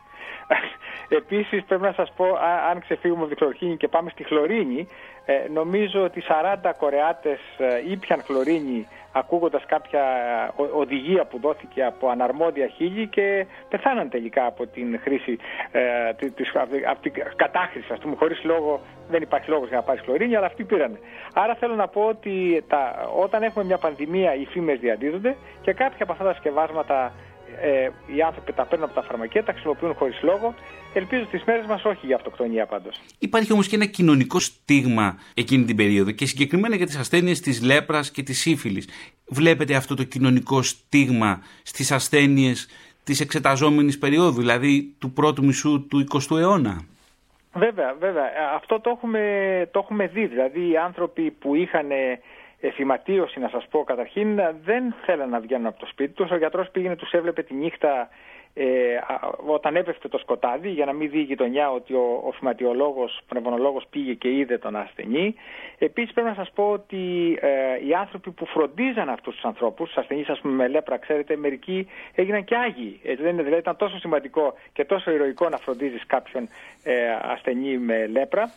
Επίσης 1.10 1.63
πρέπει 1.63 1.81
να 1.81 1.93
σας 1.93 2.12
πω, 2.15 2.25
αν 2.71 2.79
ξεφύγουμε 2.79 3.21
από 3.21 3.29
τη 3.29 3.38
χλωροκίνη 3.38 3.77
και 3.77 3.88
πάμε 3.88 4.10
στη 4.10 4.23
χλωρίνη, 4.23 4.88
ε, 5.25 5.47
νομίζω 5.53 6.03
ότι 6.03 6.23
40 6.27 6.73
Κορεάτες 6.77 7.39
ε, 7.57 7.91
ήπιαν 7.91 8.23
χλωρίνη 8.23 8.88
ακούγοντας 9.12 9.65
κάποια 9.65 10.03
οδηγία 10.73 11.25
που 11.25 11.39
δόθηκε 11.39 11.83
από 11.83 12.10
αναρμόδια 12.10 12.67
χείλη 12.67 13.07
και 13.07 13.45
πεθάναν 13.69 14.10
τελικά 14.10 14.45
από 14.45 14.67
την 14.67 14.99
χρήση, 15.03 15.38
ε, 15.71 16.13
της, 16.36 16.51
από 16.89 17.01
την 17.01 17.13
κατάχρηση, 17.36 17.93
ας 17.93 17.99
πούμε, 17.99 18.15
χωρίς 18.15 18.43
λόγο, 18.43 18.81
δεν 19.10 19.21
υπάρχει 19.21 19.49
λόγος 19.49 19.67
για 19.67 19.77
να 19.77 19.83
πάρεις 19.83 20.01
χλωρίνη, 20.01 20.36
αλλά 20.36 20.45
αυτοί 20.45 20.63
πήραν. 20.63 20.99
Άρα 21.33 21.55
θέλω 21.55 21.75
να 21.75 21.88
πω 21.88 22.01
ότι 22.01 22.63
τα, 22.67 23.10
όταν 23.19 23.43
έχουμε 23.43 23.65
μια 23.65 23.77
πανδημία 23.77 24.36
οι 24.36 24.45
φήμες 24.45 24.79
διαδίδονται 24.79 25.36
και 25.62 25.73
κάποια 25.73 26.03
από 26.03 26.12
αυτά 26.12 26.23
τα 26.23 26.33
σκευάσματα 26.33 27.13
ε, 27.62 27.89
οι 28.15 28.22
άνθρωποι 28.22 28.54
τα 28.54 28.65
παίρνουν 28.65 28.88
από 28.89 28.96
τα 29.02 29.08
φαρμακεία, 29.08 29.43
τα 29.43 29.52
χρησιμοποιούν 29.52 29.93
χωρίς 29.93 30.22
λόγο. 30.22 30.54
Ελπίζω 30.93 31.26
στι 31.26 31.41
μέρες 31.46 31.65
μας 31.65 31.86
όχι 31.86 32.06
για 32.06 32.15
αυτοκτονία 32.15 32.65
πάντως. 32.65 33.02
Υπάρχει 33.20 33.54
όμως 33.54 33.67
και 33.67 33.76
ένα 33.76 33.86
κοινωνικό 33.86 34.39
στίγμα 34.39 35.17
εκείνη 35.34 35.65
την 35.65 35.76
περίοδο 35.76 36.12
και 36.12 36.26
συγκεκριμένα 36.26 36.76
για 36.76 36.86
τις 36.86 36.98
ασθένειες 36.98 37.39
της 37.39 37.62
λέπρας 37.62 38.12
και 38.12 38.24
της 38.24 38.39
σύφυλλη. 38.39 38.84
Βλέπετε 39.28 39.76
αυτό 39.76 39.96
το 39.96 40.04
κοινωνικό 40.04 40.62
στίγμα 40.62 41.41
στις 41.63 41.91
ασθένειες 41.91 42.67
της 43.04 43.20
εξεταζόμενης 43.20 43.98
περίοδου, 43.98 44.39
δηλαδή 44.39 44.96
του 45.00 45.12
πρώτου 45.12 45.46
μισού 45.46 45.88
του 45.88 46.08
20ου 46.12 46.38
αιώνα; 46.38 46.86
Βέβαια, 47.58 47.96
βέβαια. 48.00 48.24
Αυτό 48.56 48.80
το 48.80 48.89
έχουμε, 48.89 49.22
το 49.72 49.80
έχουμε 49.80 50.08
δει. 50.08 50.26
Δηλαδή 50.26 50.70
οι 50.70 50.78
άνθρωποι 50.78 51.32
που 51.32 51.56
είχαν 51.56 51.88
εφηματίωση 52.60 53.39
να 53.39 53.50
σας 53.50 53.67
πω 53.67 53.84
καταρχήν 53.84 54.36
δεν 54.63 54.93
θέλαν 55.06 55.30
να 55.30 55.39
βγαίνουν 55.39 55.65
από 55.65 55.80
το 55.80 55.86
σπίτι 55.86 56.13
τους. 56.13 56.32
Ο 56.32 56.38
γιατρός 56.38 56.70
πήγαινε, 56.70 56.96
τους 56.96 57.12
έβλεπε 57.12 57.43
τη 57.43 57.54
νύχτα 57.54 58.10
ε, 58.60 58.65
όταν 59.46 59.76
έπεφτε 59.76 60.08
το 60.08 60.17
σκοτάδι 60.17 60.70
για 60.70 60.86
να 60.86 60.93
μην 60.93 61.10
δει 61.10 61.20
η 61.20 61.22
γειτονιά 61.22 61.72
ότι 61.72 61.93
ο, 61.93 62.24
ο 62.26 62.32
φυματιολόγος, 62.32 63.20
πνευμονολόγος 63.28 63.86
πήγε 63.89 64.13
και 64.13 64.30
είδε 64.32 64.58
τον 64.58 64.76
ασθενή. 64.76 65.36
Επίσης 65.78 66.13
πρέπει 66.13 66.28
να 66.28 66.36
σας 66.36 66.52
πω 66.56 66.70
ότι 66.72 67.38
ε, 67.41 67.88
οι 67.88 67.93
άνθρωποι 67.93 68.32
που 68.32 68.46
φροντίζαν 68.46 69.10
αυτούς 69.10 69.34
τους 69.34 69.43
ανθρώπους, 69.43 69.88
τους 69.88 69.98
ασθενείς 69.98 70.30
ας 70.30 70.39
πούμε 70.39 70.54
με 70.54 70.67
λέπρα, 70.67 70.98
ξέρετε, 70.98 71.36
μερικοί 71.36 71.88
έγιναν 72.15 72.43
και 72.43 72.56
άγιοι. 72.56 73.00
Έτσι 73.04 73.24
δεν 73.24 73.34
είναι, 73.34 73.43
δηλαδή 73.43 73.62
ήταν 73.62 73.76
τόσο 73.76 73.98
σημαντικό 74.00 74.54
και 74.74 74.86
τόσο 74.86 75.12
ηρωικό 75.12 75.50
να 75.50 75.58
φροντίζεις 75.58 76.06
κάποιον 76.06 76.48
ε, 76.84 76.93
ασθενή 77.22 77.78
με 77.78 78.08
λέπρα. 78.08 78.52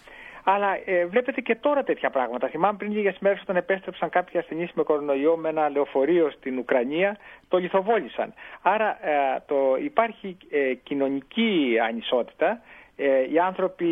Αλλά 0.55 0.79
ε, 0.85 1.07
βλέπετε 1.07 1.41
και 1.41 1.55
τώρα 1.55 1.83
τέτοια 1.83 2.11
πράγματα. 2.11 2.49
Θυμάμαι 2.49 2.77
πριν 2.79 2.93
λίγες 2.93 3.17
μέρες 3.19 3.41
όταν 3.41 3.57
επέστρεψαν 3.57 4.09
κάποιοι 4.09 4.39
ασθενείς 4.39 4.71
με 4.73 4.83
κορονοϊό 4.83 5.37
με 5.37 5.49
ένα 5.49 5.69
λεωφορείο 5.69 6.31
στην 6.31 6.59
Ουκρανία, 6.59 7.17
το 7.49 7.59
λιθοβόλησαν. 7.59 8.35
Άρα 8.63 9.07
ε, 9.07 9.43
το, 9.47 9.77
υπάρχει 9.83 10.37
ε, 10.51 10.75
κοινωνική 10.75 11.79
ανισότητα. 11.89 12.61
Ε, 12.97 13.33
οι 13.33 13.39
άνθρωποι 13.39 13.89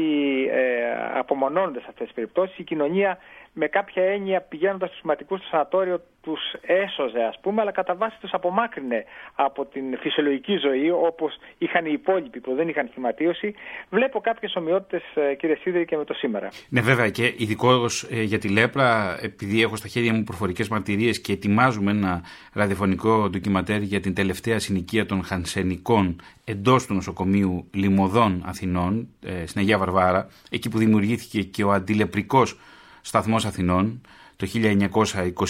απομονώνονται 1.15 1.81
σε 1.81 1.87
αυτές 1.89 2.07
τις 2.07 2.15
περιπτώσεις. 2.15 2.59
Η 2.59 2.63
κοινωνία 2.63 3.19
με 3.53 3.67
κάποια 3.67 4.03
έννοια 4.03 4.41
πηγαίνοντας 4.41 4.89
στους 4.89 5.01
σημαντικού 5.01 5.37
στο 5.37 5.47
σανατόριο 5.47 6.01
τους 6.29 6.41
έσωζε, 6.61 7.23
ας 7.29 7.39
πούμε, 7.41 7.61
αλλά 7.61 7.71
κατά 7.71 7.95
βάση 7.95 8.17
τους 8.21 8.33
απομάκρυνε 8.33 9.05
από 9.35 9.65
την 9.65 9.99
φυσιολογική 9.99 10.57
ζωή 10.57 10.91
όπως 10.91 11.39
είχαν 11.59 11.87
οι 11.87 11.93
υπόλοιποι 11.93 12.41
που 12.41 12.55
δεν 12.55 12.69
είχαν 12.69 12.91
θυματίωση. 12.95 13.55
Βλέπω 13.91 14.21
κάποιες 14.21 14.57
ομοιότητες, 14.57 15.03
κύριε 15.39 15.57
Σίδερη, 15.61 15.85
και 15.85 15.97
με 15.97 16.05
το 16.05 16.15
σήμερα. 16.15 16.49
Ναι, 16.69 16.81
βέβαια, 16.81 17.11
και 17.11 17.35
ειδικώ 17.37 17.85
ε, 18.11 18.23
για 18.23 18.39
τη 18.39 18.49
λέπρα, 18.49 19.19
επειδή 19.23 19.63
έχω 19.63 19.77
στα 19.77 19.89
χέρια 19.89 20.13
μου 20.13 20.23
προφορικές 20.23 20.69
μαρτυρίες 20.69 21.21
και 21.21 21.33
ετοιμάζουμε 21.33 21.91
ένα 21.91 22.23
ραδιοφωνικό 22.53 23.29
ντοκιματέρ 23.31 23.83
για 23.83 24.01
την 24.01 24.15
τελευταία 24.15 24.59
συνοικία 24.59 25.07
των 25.07 25.25
Χανσενικών 25.25 26.21
εντός 26.45 26.87
του 26.87 26.95
νοσοκομείου 26.95 27.69
Λιμωδών 27.73 28.43
Αθηνών, 28.47 29.09
ε, 29.23 29.47
στην 29.47 29.61
Αγία 29.61 29.79
Βαρβάρα, 29.79 30.29
εκεί 30.51 30.69
που 30.69 30.79
δημιουργήθηκε 30.79 31.43
και 31.43 31.65
ο 31.65 31.73
αντιλεπρικός 31.73 32.59
σταθμός 33.01 33.45
Αθηνών 33.45 34.01
το 34.39 34.49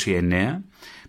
1929 0.04 0.60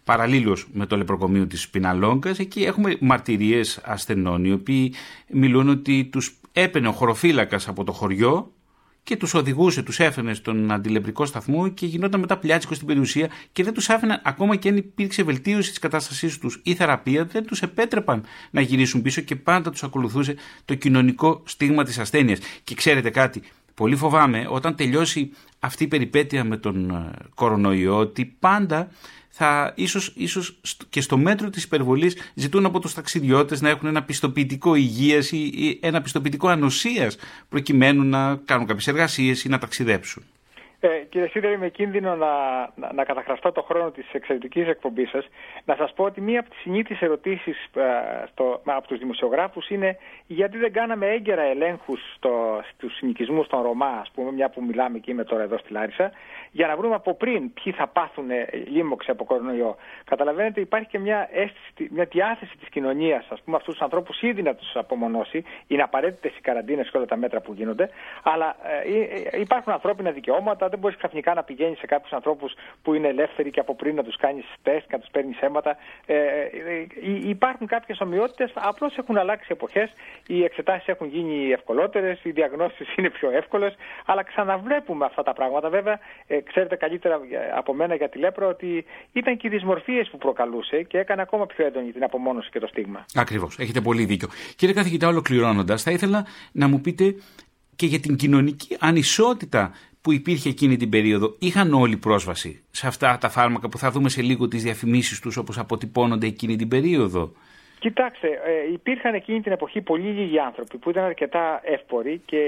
παραλλήλως 0.04 0.68
με 0.74 0.86
το 0.86 0.98
λεπροκομείο 0.98 1.48
της 1.48 1.70
Πιναλόγκας 1.70 2.40
εκεί 2.40 2.64
έχουμε 2.64 2.98
μαρτυρίες 3.00 3.80
ασθενών 3.84 4.46
οι 4.46 4.52
οποίοι 4.52 4.94
μιλούν 5.30 5.70
ότι 5.70 6.06
τους 6.12 6.40
έπαινε 6.52 6.88
ο 6.88 6.92
χωροφύλακας 6.92 7.68
από 7.68 7.84
το 7.84 7.92
χωριό 7.92 8.54
και 9.04 9.18
τους 9.18 9.34
οδηγούσε, 9.34 9.84
τους 9.84 10.00
έφερνε 10.00 10.34
στον 10.34 10.72
αντιλεπρικό 10.72 11.26
σταθμό 11.26 11.68
και 11.68 11.86
γινόταν 11.86 12.20
μετά 12.20 12.38
πλιάτσικο 12.38 12.74
στην 12.74 12.88
περιουσία 12.88 13.30
και 13.52 13.64
δεν 13.64 13.74
τους 13.74 13.90
άφηναν 13.90 14.22
ακόμα 14.24 14.56
και 14.56 14.70
αν 14.70 14.78
υπήρξε 14.78 15.24
βελτίωση 15.24 15.70
της 15.70 15.80
κατάστασής 15.80 16.38
τους 16.38 16.60
ή 16.64 16.76
θεραπεία 16.76 17.26
δεν 17.26 17.46
τους 17.46 17.62
επέτρεπαν 17.62 18.24
να 18.52 18.62
γυρίσουν 18.62 19.02
πίσω 19.02 19.22
και 19.22 19.36
πάντα 19.36 19.72
τους 19.72 19.84
ακολουθούσε 19.84 20.36
το 20.66 20.76
κοινωνικό 20.76 21.42
στίγμα 21.46 21.84
της 21.84 22.00
ασθένειας. 22.00 22.40
Και 22.64 22.76
ξέρετε 22.76 23.10
κάτι, 23.10 23.42
πολύ 23.80 23.96
φοβάμαι 23.96 24.48
όταν 24.50 24.76
τελειώσει 24.76 25.32
αυτή 25.60 25.84
η 25.84 25.88
περιπέτεια 25.88 26.44
με 26.44 26.58
τον 26.58 26.90
ε, 26.90 27.12
κορονοϊό 27.36 27.98
ότι 27.98 28.36
πάντα 28.40 28.88
θα 29.30 29.74
ίσως, 29.76 30.14
ίσως 30.16 30.60
και 30.90 31.02
στο 31.02 31.18
μέτρο 31.18 31.50
της 31.50 31.64
υπερβολής 31.64 32.18
ζητούν 32.34 32.66
από 32.66 32.80
τους 32.80 32.94
ταξιδιώτες 32.94 33.62
να 33.62 33.70
έχουν 33.70 33.88
ένα 33.88 34.04
πιστοποιητικό 34.04 34.76
υγείας 34.76 35.32
ή 35.32 35.80
ένα 35.82 36.02
πιστοποιητικό 36.02 36.48
ανοσίας 36.48 37.18
προκειμένου 37.50 38.04
να 38.04 38.36
κάνουν 38.36 38.68
κάποιες 38.68 38.88
εργασίες 38.88 39.44
ή 39.44 39.50
να 39.50 39.58
ταξιδέψουν. 39.58 40.24
Ε, 40.82 40.88
κύριε 41.10 41.28
Σίδερη, 41.28 41.58
με 41.58 41.70
κίνδυνο 41.70 42.16
να, 42.16 42.28
να, 42.76 42.94
να 42.94 43.04
καταχραστώ 43.04 43.52
το 43.52 43.62
χρόνο 43.62 43.92
της 43.92 44.06
εξαιρετικής 44.12 44.68
εκπομπής 44.68 45.10
σας, 45.10 45.28
να 45.66 45.76
σας 45.76 45.94
πω 45.94 46.04
ότι 46.04 46.22
μία 46.22 46.40
από 46.40 46.50
τις 46.50 46.60
συνήθεις 46.60 47.02
ερωτήσεις 47.02 47.66
ε, 47.74 47.84
από 48.64 48.88
τους 48.88 49.00
δημοσιογράφους 49.00 49.70
είναι 49.70 49.98
γιατί 50.28 50.58
δεν 50.58 50.74
κάναμε 50.74 51.08
έγκαιρα 51.08 51.42
ελέγχους 51.42 52.00
στους 52.74 52.96
συνοικισμούς 52.96 53.48
των 53.48 53.62
Ρωμά, 53.62 53.98
ας 54.02 54.12
πούμε, 54.14 54.32
μια 54.32 54.50
που 54.50 54.64
μιλάμε 54.64 54.98
και 54.98 55.12
είμαι 55.12 55.24
τώρα 55.24 55.44
εδώ 55.44 55.58
στη 55.58 55.74
Λάρισα, 55.74 56.12
για 56.52 56.68
να 56.68 56.78
βρούμε 56.78 56.96
από 56.96 57.14
πριν 57.14 57.54
ποιοι 57.54 57.74
θα 57.74 57.88
πάθουν 57.88 58.30
λίμωξη 58.68 59.12
από 59.12 59.26
κορονοϊό. 59.26 59.76
Καταλαβαίνετε, 60.06 60.62
υπάρχει 60.62 60.88
και 60.88 61.00
μια, 61.00 61.30
αίσθηση, 61.32 61.90
μια 61.92 62.06
διάθεση 62.06 62.58
της 62.58 62.70
κοινωνίας, 62.70 63.28
ας 63.30 63.42
πούμε, 63.42 63.56
αυτούς 63.58 63.74
τους 63.74 63.84
ανθρώπους 63.84 64.22
ήδη 64.22 64.42
να 64.42 64.56
τους 64.56 64.76
απομονώσει. 64.76 65.44
Είναι 65.68 65.82
απαραίτητες 65.82 66.38
οι 66.38 66.42
καραντίνες 66.42 66.90
και 66.90 66.98
όλα 66.98 67.06
τα 67.06 67.16
μέτρα 67.16 67.42
που 67.42 67.54
γίνονται, 67.54 67.90
αλλά 68.24 68.56
ε, 68.64 68.94
ε, 68.94 69.38
ε 69.38 69.40
υπάρχουν 69.40 69.74
ανθρώπινα 69.74 70.12
δικαιώματα 70.12 70.69
δεν 70.70 70.80
μπορείς 70.80 70.98
ξαφνικά 70.98 71.34
να 71.34 71.44
πηγαίνεις 71.44 71.80
σε 71.80 71.86
κάποιους 71.86 72.12
ανθρώπους 72.12 72.54
που 72.82 72.94
είναι 72.94 73.08
ελεύθεροι 73.08 73.50
και 73.50 73.60
από 73.60 73.76
πριν 73.76 73.96
να 73.96 74.04
τους 74.04 74.16
κάνεις 74.16 74.46
τεστ 74.64 74.88
και 74.88 74.96
να 74.96 75.00
τους 75.00 75.10
παίρνεις 75.12 75.40
αίματα. 75.40 75.78
Ε, 76.06 76.16
ε, 76.16 76.18
ε 76.18 76.88
υπάρχουν 77.24 77.68
κάποιες 77.68 78.00
ομοιότητες, 78.00 78.52
απλώς 78.54 78.98
έχουν 78.98 79.18
αλλάξει 79.18 79.48
εποχές. 79.52 79.90
Οι 80.28 80.44
εξετάσεις 80.44 80.88
έχουν 80.88 81.08
γίνει 81.08 81.52
ευκολότερες, 81.52 82.20
οι 82.24 82.32
διαγνώσεις 82.32 82.96
είναι 82.96 83.10
πιο 83.10 83.30
εύκολες, 83.32 83.76
αλλά 84.06 84.24
ξαναβλέπουμε 84.24 85.06
αυτά 85.06 85.24
τα 85.24 85.34
πράγματα. 85.34 85.70
Βέβαια, 85.70 86.00
ε, 86.28 86.40
ξέρετε 86.40 86.76
καλύτερα 86.76 87.20
από 87.58 87.74
μένα 87.74 87.96
για 87.96 88.10
τη 88.10 88.18
λέπρα 88.18 88.48
ότι 88.48 88.86
ήταν 89.12 89.38
και 89.38 89.48
οι 89.48 89.50
δυσμορφίες 89.50 90.10
που 90.10 90.18
προκαλούσε 90.18 90.84
και 90.84 90.98
έκανε 90.98 91.22
ακόμα 91.22 91.46
πιο 91.46 91.66
έντονη 91.66 91.92
την 91.92 92.04
απομόνωση 92.04 92.50
και 92.50 92.60
το 92.60 92.68
στίγμα. 92.68 93.06
Ακριβώς. 93.16 93.58
Έχετε 93.60 93.82
πολύ 93.82 94.06
δίκιο. 94.06 94.28
Κύριε 94.56 94.76
καθηγητά, 94.76 95.08
ολοκληρώνοντας, 95.08 95.84
θα 95.84 95.92
ήθελα 95.92 96.26
να 96.52 96.68
μου 96.68 96.82
πείτε 96.82 97.16
και 97.76 97.86
για 97.86 98.00
την 98.00 98.16
κοινωνική 98.16 98.78
ανισότητα 98.80 99.72
που 100.02 100.12
υπήρχε 100.12 100.50
εκείνη 100.50 100.78
την 100.78 100.90
περίοδο 100.90 101.36
είχαν 101.40 101.74
όλοι 101.74 101.98
πρόσβαση 101.98 102.64
σε 102.72 102.88
αυτά 102.88 103.18
τα 103.18 103.30
φάρμακα 103.30 103.70
που 103.70 103.78
θα 103.78 103.92
δούμε 103.92 104.10
σε 104.10 104.22
λίγο 104.22 104.48
τις 104.48 104.64
διαφημίσεις 104.64 105.20
τους 105.20 105.38
όπως 105.38 105.58
αποτυπώνονται 105.58 106.28
εκείνη 106.28 106.56
την 106.56 106.68
περίοδο. 106.68 107.32
Κοιτάξτε, 107.80 108.28
ε, 108.28 108.72
υπήρχαν 108.74 109.14
εκείνη 109.14 109.42
την 109.42 109.52
εποχή 109.52 109.82
πολύ 109.82 110.10
λίγοι 110.10 110.40
άνθρωποι 110.40 110.78
που 110.78 110.90
ήταν 110.90 111.04
αρκετά 111.04 111.62
εύποροι 111.64 112.22
και 112.26 112.44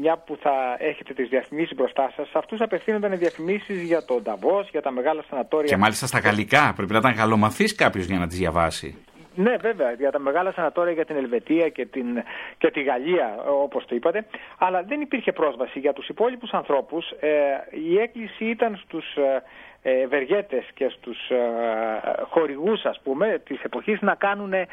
μια 0.00 0.16
που 0.16 0.38
θα 0.40 0.76
έχετε 0.78 1.12
τις 1.14 1.28
διαφημίσεις 1.28 1.76
μπροστά 1.76 2.12
σας, 2.16 2.28
σε 2.28 2.38
αυτούς 2.38 2.60
απευθύνονταν 2.60 3.18
διαφημίσεις 3.18 3.82
για 3.82 4.04
τον 4.04 4.22
Νταβός, 4.22 4.68
για 4.70 4.82
τα 4.82 4.90
μεγάλα 4.90 5.24
σανατόρια. 5.30 5.68
Και 5.68 5.76
μάλιστα 5.76 6.06
στα 6.06 6.18
γαλλικά, 6.18 6.72
πρέπει 6.76 6.92
να 6.92 6.98
ήταν 6.98 7.14
καλομαθής 7.14 7.74
κάποιος 7.74 8.04
για 8.04 8.18
να 8.18 8.26
τις 8.26 8.38
διαβάσει. 8.38 8.96
Ναι, 9.34 9.56
βέβαια, 9.56 9.92
για 9.92 10.10
τα 10.10 10.18
μεγάλα 10.18 10.52
σανατόρια 10.52 10.92
για 10.92 11.04
την 11.04 11.16
Ελβετία 11.16 11.68
και, 11.68 11.86
την, 11.86 12.22
και 12.58 12.70
τη 12.70 12.82
Γαλλία, 12.82 13.44
όπως 13.46 13.84
το 13.86 13.94
είπατε, 13.94 14.26
αλλά 14.58 14.82
δεν 14.82 15.00
υπήρχε 15.00 15.32
πρόσβαση 15.32 15.78
για 15.78 15.92
τους 15.92 16.08
υπόλοιπους 16.08 16.50
ανθρώπους. 16.50 17.10
Ε, 17.10 17.28
η 17.70 17.98
έκκληση 17.98 18.44
ήταν 18.44 18.76
στους 18.76 19.16
ε, 19.16 19.42
ευεργέτες 19.82 20.64
και 20.74 20.88
στους 20.88 21.30
ε, 21.30 21.36
χορηγούς, 22.28 22.84
ας 22.84 23.00
πούμε, 23.02 23.40
της 23.44 23.62
εποχής 23.62 24.00
να 24.00 24.14
κάνουν 24.14 24.52
ε, 24.52 24.66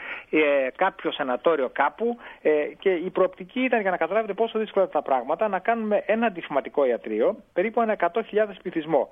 κάποιο 0.75 1.11
σανατόριο 1.11 1.69
κάπου 1.69 2.17
ε, 2.41 2.51
και 2.79 2.89
η 2.89 3.09
προοπτική 3.09 3.59
ήταν, 3.59 3.81
για 3.81 3.91
να 3.91 3.97
καταλάβετε 3.97 4.33
πόσο 4.33 4.59
δύσκολα 4.59 4.87
τα 4.87 5.01
πράγματα, 5.01 5.47
να 5.47 5.59
κάνουμε 5.59 6.03
ένα 6.05 6.25
αντιφυματικό 6.25 6.85
ιατρείο, 6.85 7.35
περίπου 7.53 7.81
ένα 7.81 7.95
100.000 7.99 8.21
πληθυσμό. 8.61 9.09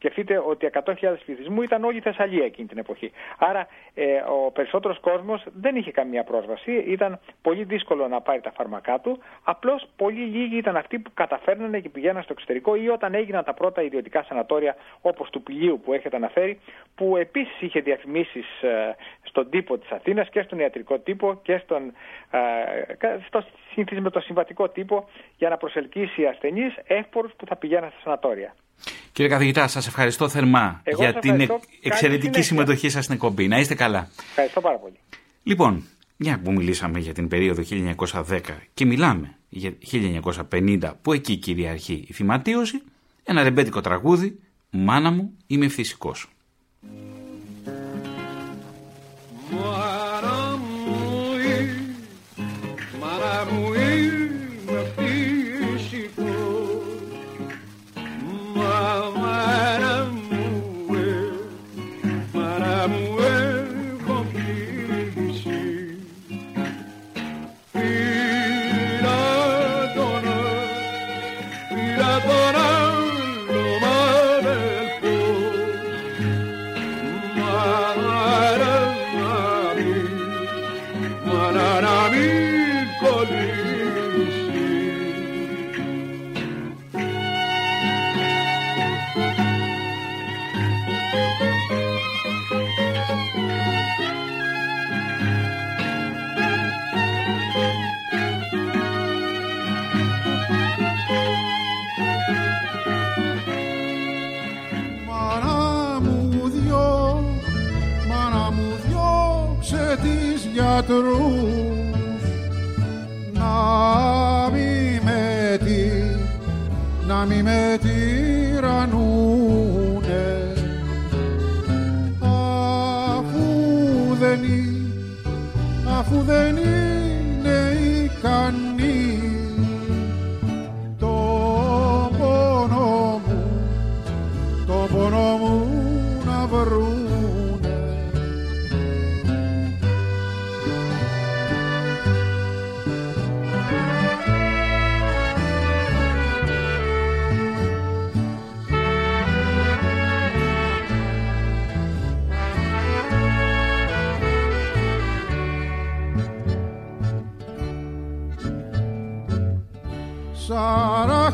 Σκεφτείτε 0.00 0.42
ότι 0.46 0.70
100.000 0.84 0.94
πληθυσμού 1.24 1.62
ήταν 1.62 1.84
όλη 1.84 1.96
η 1.96 2.00
Θεσσαλία 2.00 2.44
εκείνη 2.44 2.68
την 2.68 2.78
εποχή. 2.78 3.12
Άρα 3.38 3.66
ε, 3.94 4.16
ο 4.16 4.50
περισσότερος 4.50 4.98
κόσμος 5.00 5.44
δεν 5.52 5.76
είχε 5.76 5.90
καμία 5.90 6.24
πρόσβαση. 6.24 6.72
Ήταν 6.72 7.20
πολύ 7.42 7.64
δύσκολο 7.64 8.08
να 8.08 8.20
πάρει 8.20 8.40
τα 8.40 8.52
φάρμακά 8.52 9.00
του. 9.00 9.18
Απλώς 9.42 9.88
πολύ 9.96 10.20
λίγοι 10.20 10.56
ήταν 10.56 10.76
αυτοί 10.76 10.98
που 10.98 11.10
καταφέρνανε 11.14 11.80
και 11.80 11.88
πηγαίναν 11.88 12.22
στο 12.22 12.32
εξωτερικό 12.32 12.74
ή 12.74 12.88
όταν 12.88 13.14
έγιναν 13.14 13.44
τα 13.44 13.54
πρώτα 13.54 13.82
ιδιωτικά 13.82 14.22
σανατόρια 14.22 14.76
όπως 15.00 15.30
του 15.30 15.42
Πηλίου 15.42 15.80
που 15.84 15.92
έχετε 15.92 16.16
αναφέρει, 16.16 16.60
που 16.94 17.16
επίσης 17.16 17.60
είχε 17.60 17.80
διαφημίσεις 17.80 18.62
ε, 18.62 18.96
στον 19.22 19.50
τύπο 19.50 19.78
της 19.78 19.90
Αθήνας 19.90 20.28
και 20.28 20.42
στον 20.42 20.58
ιατρικό 20.58 20.98
τύπο 20.98 21.38
και 21.42 21.58
στον, 21.58 21.92
ε, 22.30 23.16
στο 23.26 23.44
με 24.00 24.10
το 24.10 24.20
συμβατικό 24.20 24.68
τύπο 24.68 25.08
για 25.36 25.48
να 25.48 25.56
προσελκύσει 25.56 26.26
ασθενείς 26.26 26.74
εύπορους 26.86 27.32
που 27.36 27.46
θα 27.46 27.56
πηγαίναν 27.56 27.90
στα 27.90 28.00
σανατόρια. 28.00 28.54
Κύριε 29.12 29.30
καθηγητά, 29.30 29.68
σας 29.68 29.86
ευχαριστώ 29.86 30.28
θερμά 30.28 30.82
για 30.96 31.14
την 31.14 31.48
εξαιρετική 31.82 32.42
συμμετοχή 32.42 32.88
σας 32.88 33.04
στην 33.04 33.14
εκπομπή. 33.16 33.48
Να 33.48 33.58
είστε 33.58 33.74
καλά. 33.74 34.08
Ευχαριστώ 34.28 34.60
πάρα 34.60 34.76
πολύ. 34.76 34.94
Λοιπόν, 35.42 35.84
μια 36.16 36.40
που 36.44 36.52
μιλήσαμε 36.52 36.98
για 36.98 37.12
την 37.12 37.28
περίοδο 37.28 37.62
1910 38.08 38.40
και 38.74 38.84
μιλάμε 38.84 39.34
για 39.48 39.72
1950 40.50 40.92
που 41.02 41.12
εκεί 41.12 41.36
κυριαρχεί 41.36 42.04
η 42.08 42.12
φυματίωση, 42.12 42.82
ένα 43.24 43.42
ρεμπέτικο 43.42 43.80
τραγούδι 43.80 44.38
«Μάνα 44.70 45.10
μου 45.10 45.32
είμαι 45.46 45.68
φυσικός». 45.68 46.28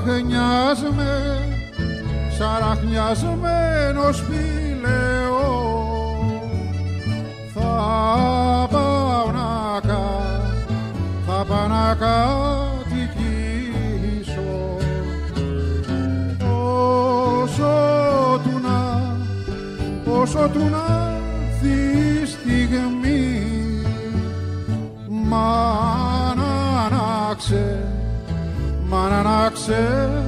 Σαραχνιάσμε, 0.06 1.12
σαραχνιασμένος 2.38 4.22
πηλαιό 4.22 4.65
μάνα 29.68 30.25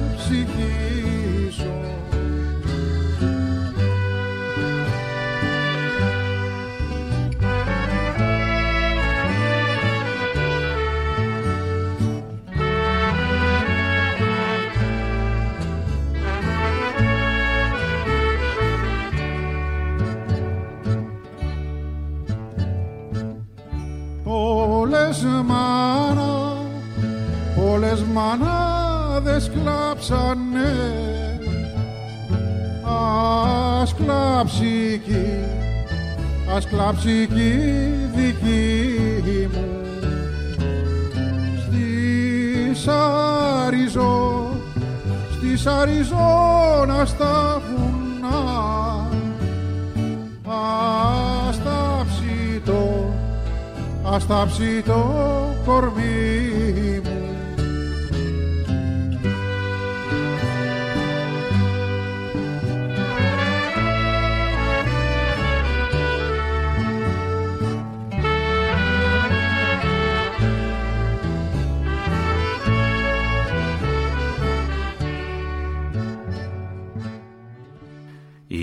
κλάψανε 30.09 30.99
Ας 33.81 33.93
κλάψει 33.93 35.01
κι, 35.05 35.25
ας 36.55 36.67
κλάψει 36.67 37.27
κι 37.33 37.41
η 37.41 38.09
δική 38.15 39.49
μου. 39.53 39.67
Στη 41.65 41.85
Σαριζό, 42.73 44.49
στη 45.31 45.57
Σαριζόνα 45.57 47.05
στα 47.05 47.61
βουνά. 47.67 49.07
Ας 51.47 51.63
τάψει 51.63 52.61
το, 52.65 53.13
ας 54.13 54.27
τάψει 54.27 54.83
το 54.85 55.13
κορμί 55.65 56.98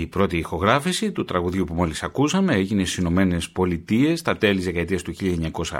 Η 0.07 0.09
πρώτη 0.09 0.37
ηχογράφηση 0.37 1.11
του 1.11 1.25
τραγουδιού 1.25 1.63
που 1.63 1.73
μόλις 1.73 2.03
ακούσαμε 2.03 2.55
έγινε 2.55 2.83
στις 2.83 2.97
Ηνωμένες 2.97 3.49
Πολιτείες 3.49 4.19
στα 4.19 4.37
τέλη 4.37 4.55
της 4.55 4.65
δεκαετίας 4.65 5.01
του 5.01 5.13
1920 5.15 5.73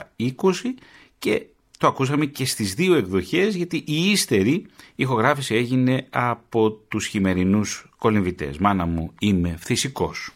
και 1.19 1.45
το 1.77 1.87
ακούσαμε 1.87 2.25
και 2.25 2.45
στις 2.45 2.73
δύο 2.73 2.95
εκδοχές 2.95 3.55
γιατί 3.55 3.77
η 3.77 4.11
ύστερη 4.11 4.65
ηχογράφηση 4.95 5.55
έγινε 5.55 6.07
από 6.09 6.71
τους 6.71 7.05
χειμερινούς 7.05 7.89
κολυμβητές. 7.97 8.57
Μάνα 8.57 8.85
μου 8.85 9.13
είμαι 9.19 9.55
φυσικός. 9.59 10.31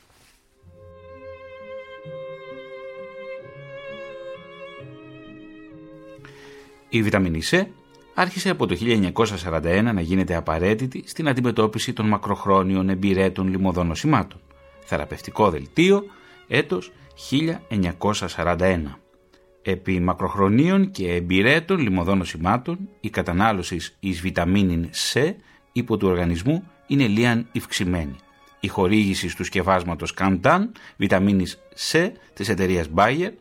Η 6.89 7.01
βιταμίνη 7.01 7.41
C 7.51 7.65
άρχισε 8.13 8.49
από 8.49 8.65
το 8.65 8.77
1941 8.79 9.91
να 9.93 10.01
γίνεται 10.01 10.35
απαραίτητη 10.35 11.03
στην 11.05 11.27
αντιμετώπιση 11.27 11.93
των 11.93 12.07
μακροχρόνιων 12.07 12.89
εμπειρέτων 12.89 13.47
λιμωδών 13.47 13.87
νοσημάτων. 13.87 14.39
Θεραπευτικό 14.85 15.49
δελτίο, 15.49 16.03
έτος 16.47 16.91
1941. 18.37 18.79
Επί 19.61 19.99
μακροχρονίων 19.99 20.91
και 20.91 21.13
εμπειρέτων 21.13 21.79
λιμωδών 21.79 22.17
νοσημάτων, 22.17 22.77
η 22.99 23.09
κατανάλωσης 23.09 23.95
εις 23.99 24.21
βιταμίνην 24.21 24.89
C 25.13 25.33
υπό 25.71 25.97
του 25.97 26.07
οργανισμού 26.07 26.63
είναι 26.87 27.07
λίαν 27.07 27.47
ευξημένη. 27.51 28.15
Η 28.59 28.67
χορήγηση 28.67 29.35
του 29.35 29.43
σκευάσματος 29.43 30.13
Κανταν, 30.13 30.71
βιταμίνης 30.97 31.59
C 31.91 32.09
της 32.33 32.49
εταιρείας 32.49 32.89
Bayer, 32.95 33.31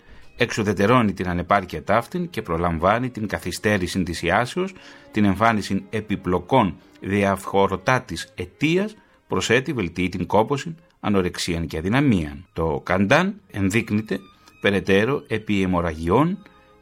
εξουδετερώνει 0.42 1.12
την 1.12 1.28
ανεπάρκεια 1.28 1.84
ταύτην 1.84 2.30
και 2.30 2.42
προλαμβάνει 2.42 3.10
την 3.10 3.26
καθυστέρηση 3.26 4.02
της 4.02 4.22
ιάσεως, 4.22 4.72
την 5.10 5.24
εμφάνιση 5.24 5.84
επιπλοκών 5.90 6.76
διαφοροτάτης 7.00 8.32
αιτίας, 8.34 8.96
προσέτει 9.28 9.72
βελτιεί 9.72 10.08
την 10.08 10.26
κόπωση, 10.26 10.74
ανορεξίαν 11.00 11.66
και 11.66 11.78
αδυναμίαν. 11.78 12.46
Το 12.52 12.80
καντάν 12.84 13.40
ενδείκνυται 13.50 14.18
περαιτέρω 14.60 15.24
επί 15.26 15.62
αιμορραγιών, 15.62 16.38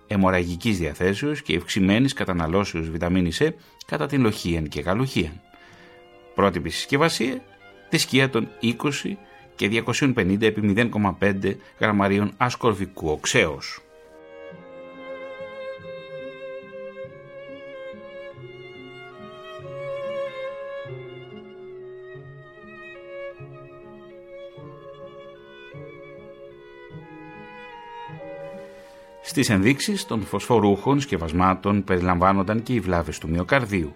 αιμορραγικής 0.06 0.78
διαθέσεως 0.78 1.42
και 1.42 1.54
ευξημένης 1.54 2.12
καταναλώσεως 2.12 2.90
βιταμίνης 2.90 3.40
E 3.42 3.50
κατά 3.86 4.06
την 4.06 4.20
λοχίαν 4.20 4.68
και 4.68 4.80
γαλουχίαν. 4.80 5.40
Πρότυπη 6.34 6.70
συσκευασία, 6.70 7.42
θρησκεία 7.88 8.30
των 8.30 8.48
20 8.62 9.16
και 9.58 9.82
250 9.86 10.42
επί 10.42 10.90
0,5 11.20 11.54
γραμμαρίων 11.78 12.32
ασκορβικού 12.36 13.08
οξέως. 13.08 13.80
Στις 29.22 29.50
ενδείξεις 29.50 30.06
των 30.06 30.22
φωσφορούχων 30.22 31.00
σκευασμάτων 31.00 31.84
περιλαμβάνονταν 31.84 32.62
και 32.62 32.72
οι 32.72 32.80
βλάβες 32.80 33.18
του 33.18 33.28
μυοκαρδίου. 33.28 33.94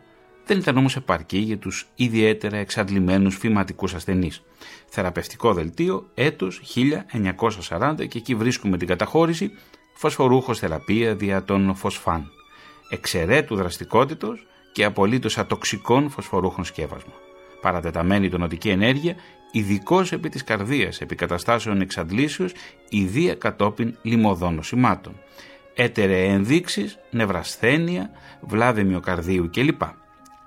Δεν 0.53 0.61
ήταν 0.61 0.76
όμως 0.76 0.96
επαρκή 0.96 1.38
για 1.38 1.59
τους 1.59 1.86
ιδιαίτερα 1.94 2.57
εξαντλημένους 2.57 3.36
φυματικούς 3.36 3.94
ασθενείς. 3.94 4.42
Θεραπευτικό 4.88 5.55
δελτίο 5.55 6.11
έτος 6.14 6.61
1940 7.68 8.07
και 8.09 8.18
εκεί 8.18 8.34
βρίσκουμε 8.34 8.76
την 8.76 8.88
καταχώρηση 8.88 9.50
φωσφορούχος 9.94 10.59
θεραπεία 10.59 11.14
δια 11.14 11.44
των 11.44 11.74
φωσφάν. 11.74 12.30
Εξαιρέτου 12.90 13.57
δραστικότητος 13.57 14.46
και 14.72 14.84
απολύτως 14.84 15.38
ατοξικών 15.38 16.11
φωσφορούχων 16.11 16.64
σκεύασμα. 16.64 17.12
Παρατεταμένη 17.61 18.28
τονοτική 18.28 18.68
ενέργεια, 18.68 19.14
ειδικό 19.53 20.05
επί 20.11 20.28
της 20.28 20.44
καρδίας, 20.44 21.00
επί 21.00 21.14
καταστάσεων 21.14 21.80
εξαντλήσεως, 21.80 22.53
ιδία 22.88 23.34
κατόπιν 23.34 23.96
λιμωδών 24.03 24.55
νοσημάτων. 24.55 25.14
Έτερε 25.74 26.24
ενδείξεις, 26.24 26.98
νευρασθένεια, 27.11 28.11
βλάβη 28.40 28.84
μυοκαρδίου 28.84 29.50
κλπ 29.53 29.82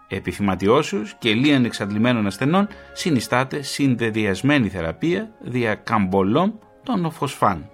επιφυματιώσεως 0.07 1.15
και 1.19 1.33
λίαν 1.33 1.65
εξαντλημένων 1.65 2.25
ασθενών 2.25 2.67
συνιστάται 2.93 3.61
συνδεδιασμένη 3.61 4.69
θεραπεία 4.69 5.31
δια 5.39 5.75
καμπολόμ 5.75 6.51
των 6.83 7.05
οφοσφάν. 7.05 7.69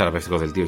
Θεραπευτικό 0.00 0.36
δελτίο 0.38 0.66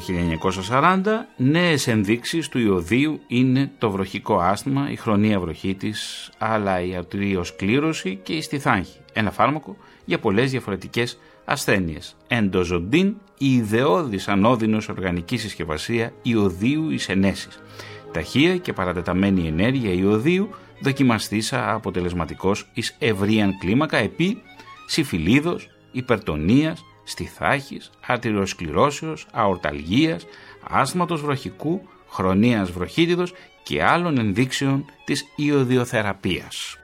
1940, 0.69 1.03
νέες 1.37 1.87
ενδείξεις 1.87 2.49
του 2.49 2.59
ιωδίου 2.59 3.21
είναι 3.27 3.71
το 3.77 3.91
βροχικό 3.91 4.39
άσθημα, 4.39 4.91
η 4.91 4.95
χρονία 4.95 5.39
βροχή 5.39 5.75
της, 5.75 6.29
αλλά 6.37 6.81
η 6.81 6.95
αρτηριοσκλήρωση 6.95 8.19
και 8.23 8.33
η 8.33 8.41
στιθάνχη. 8.41 8.99
Ένα 9.13 9.31
φάρμακο 9.31 9.77
για 10.05 10.19
πολλές 10.19 10.51
διαφορετικές 10.51 11.19
ασθένειες. 11.51 12.15
Εντοζοντίν, 12.27 13.15
η 13.37 13.53
ιδεώδης 13.53 14.27
ανώδυνος 14.27 14.89
οργανική 14.89 15.37
συσκευασία 15.37 16.13
ιωδίου 16.21 16.89
εις 16.89 17.09
ενέσεις. 17.09 17.59
Ταχεία 18.11 18.57
και 18.57 18.73
παρατεταμένη 18.73 19.47
ενέργεια 19.47 19.93
ιωδίου 19.93 20.49
δοκιμαστήσα 20.81 21.73
αποτελεσματικός 21.73 22.67
εις 22.73 22.95
ευρύαν 22.99 23.57
κλίμακα 23.59 23.97
επί 23.97 24.41
συμφιλίδος, 24.87 25.69
υπερτονίας, 25.91 26.83
στιθάχης, 27.03 27.89
αρτηριοσκληρώσεως, 28.07 29.27
αορταλγίας, 29.31 30.25
άσθματος 30.69 31.21
βροχικού, 31.21 31.81
χρονίας 32.09 32.71
βροχίτιδος 32.71 33.33
και 33.63 33.83
άλλων 33.83 34.17
ενδείξεων 34.17 34.85
της 35.05 35.25
ιωδιοθεραπείας. 35.35 36.80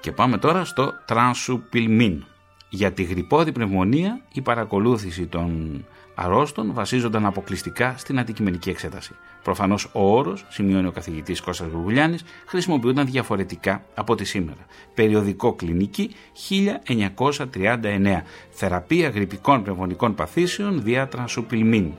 Και 0.00 0.12
πάμε 0.12 0.38
τώρα 0.38 0.64
στο 0.64 0.94
τρανσουπιλμίν. 1.04 2.24
Για 2.70 2.92
τη 2.92 3.02
γρυπόδη 3.02 3.52
πνευμονία 3.52 4.20
η 4.32 4.40
παρακολούθηση 4.40 5.26
των 5.26 5.84
αρρώστων 6.14 6.72
βασίζονταν 6.72 7.26
αποκλειστικά 7.26 7.94
στην 7.96 8.18
αντικειμενική 8.18 8.70
εξέταση. 8.70 9.14
Προφανώς 9.42 9.90
ο 9.92 10.16
όρος, 10.16 10.46
σημειώνει 10.48 10.86
ο 10.86 10.90
καθηγητής 10.90 11.40
Κώστας 11.40 11.68
Γουργουλιάνης, 11.68 12.24
χρησιμοποιούνταν 12.46 13.06
διαφορετικά 13.06 13.82
από 13.94 14.14
τη 14.14 14.24
σήμερα. 14.24 14.66
Περιοδικό 14.94 15.52
κλινική 15.52 16.14
1939. 16.32 18.22
Θεραπεία 18.50 19.08
γρυπικών 19.08 19.62
πνευμονικών 19.62 20.14
παθήσεων 20.14 20.82
δια 20.82 21.08
τρανσουπιλμίν. 21.08 21.92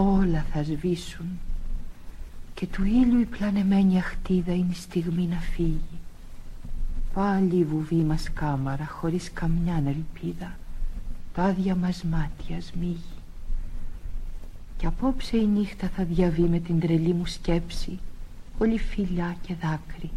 Όλα 0.00 0.44
θα 0.52 0.62
σβήσουν 0.62 1.26
και 2.54 2.66
του 2.66 2.84
ήλιου 2.84 3.20
η 3.20 3.24
πλανεμένη 3.24 3.98
αχτίδα 3.98 4.54
είναι 4.54 4.72
η 4.72 4.74
στιγμή 4.74 5.26
να 5.26 5.36
φύγει. 5.36 5.98
Πάλι 7.14 7.56
η 7.56 7.64
βουβή 7.64 7.94
μας 7.94 8.32
κάμαρα 8.32 8.86
χωρίς 8.86 9.32
καμιά 9.32 9.82
ελπίδα, 9.86 10.58
τα 11.34 11.42
άδεια 11.42 11.74
μας 11.74 12.02
μάτια 12.02 12.60
σμίγει. 12.60 13.18
Και 14.76 14.86
απόψε 14.86 15.36
η 15.36 15.46
νύχτα 15.46 15.88
θα 15.88 16.04
διαβεί 16.04 16.42
με 16.42 16.58
την 16.58 16.80
τρελή 16.80 17.12
μου 17.12 17.26
σκέψη, 17.26 17.98
όλη 18.58 18.78
φιλιά 18.78 19.36
και 19.46 19.54
δάκρυ 19.54 20.10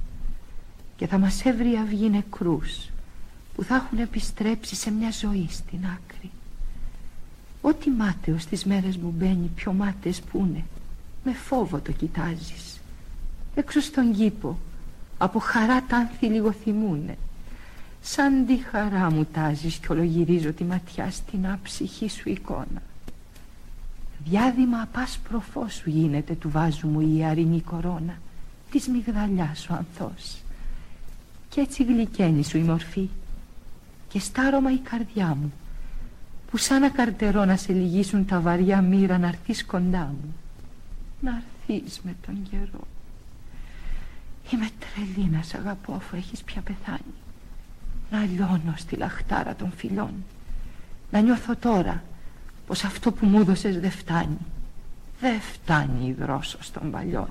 και 0.96 1.08
θα 1.08 1.18
μας 1.18 1.46
έβρει 1.46 1.76
αυγή 1.76 2.10
νεκρούς 2.10 2.90
που 3.56 3.64
θα 3.64 3.76
έχουν 3.76 3.98
επιστρέψει 4.00 4.76
σε 4.76 4.92
μια 4.92 5.12
ζωή 5.12 5.48
στην 5.50 5.80
άκρη. 5.86 6.32
Ό,τι 7.66 7.90
μάταιος 7.90 8.42
στις 8.42 8.66
μέρες 8.66 8.98
μου 8.98 9.14
μπαίνει 9.18 9.52
πιο 9.56 9.74
μάταιες 9.74 10.22
που 10.22 10.38
είναι. 10.38 10.64
Με 11.24 11.34
φόβο 11.34 11.80
το 11.80 11.92
κοιτάζεις. 11.92 12.80
Έξω 13.56 13.80
στον 13.80 14.14
κήπο 14.14 14.58
Από 15.18 15.40
χαρά 15.40 15.84
τα 15.84 15.98
άνθη 15.98 16.26
λιγοθυμούνε 16.26 17.18
Σαν 18.02 18.46
τη 18.46 18.58
χαρά 18.58 19.12
μου 19.12 19.26
τάζεις 19.26 19.78
Κι 19.78 19.92
ολογυρίζω 19.92 20.54
τη 20.54 20.64
ματιά 20.64 21.12
στην 21.12 21.48
άψυχη 21.48 22.10
σου 22.10 22.30
εικόνα. 22.30 22.82
Διάδημα 24.26 24.82
απάσπρο 24.82 25.40
φως 25.40 25.74
σου 25.74 25.90
γίνεται 25.90 26.34
Του 26.34 26.50
βάζου 26.50 26.88
μου 26.88 27.00
η 27.00 27.24
αρινή 27.24 27.62
κορώνα 27.62 28.18
Της 28.72 28.88
μυγδαλιάς 28.88 29.60
σου 29.60 29.74
ανθός. 29.74 30.38
Κι 31.50 31.60
έτσι 31.60 31.84
γλυκαίνει 31.84 32.44
σου 32.44 32.58
η 32.58 32.62
μορφή 32.62 33.10
Και 34.08 34.20
στάρωμα 34.20 34.72
η 34.72 34.78
καρδιά 34.78 35.38
μου 35.42 35.54
που 36.54 36.60
σαν 36.60 36.84
ακαρτερό 36.84 37.46
να 37.46 37.56
σε 37.56 37.74
λυγίσουν 37.74 38.26
τα 38.26 38.40
βαριά 38.40 38.82
μοίρα 38.82 39.18
να 39.18 39.28
έρθεις 39.28 39.66
κοντά 39.66 40.06
μου. 40.22 40.36
Να 41.20 41.42
έρθεις 41.68 42.00
με 42.04 42.16
τον 42.26 42.48
καιρό. 42.50 42.88
Είμαι 44.52 44.70
τρελή 44.80 45.30
να 45.30 45.42
σ' 45.42 45.54
αγαπώ 45.54 45.94
αφού 45.94 46.16
έχεις 46.16 46.42
πια 46.42 46.62
πεθάνει. 46.62 47.14
Να 48.12 48.24
λιώνω 48.24 48.74
στη 48.76 48.96
λαχτάρα 48.96 49.56
των 49.56 49.72
φιλών. 49.76 50.14
Να 51.12 51.20
νιώθω 51.20 51.56
τώρα 51.56 52.04
πως 52.68 52.84
αυτό 52.84 53.12
που 53.12 53.26
μου 53.26 53.40
έδωσες 53.40 53.80
δεν 53.80 53.92
φτάνει. 53.92 54.38
Δεν 55.20 55.40
φτάνει 55.40 56.08
η 56.08 56.14
δρόσος 56.14 56.72
των 56.72 56.92
παλιών. 56.92 57.30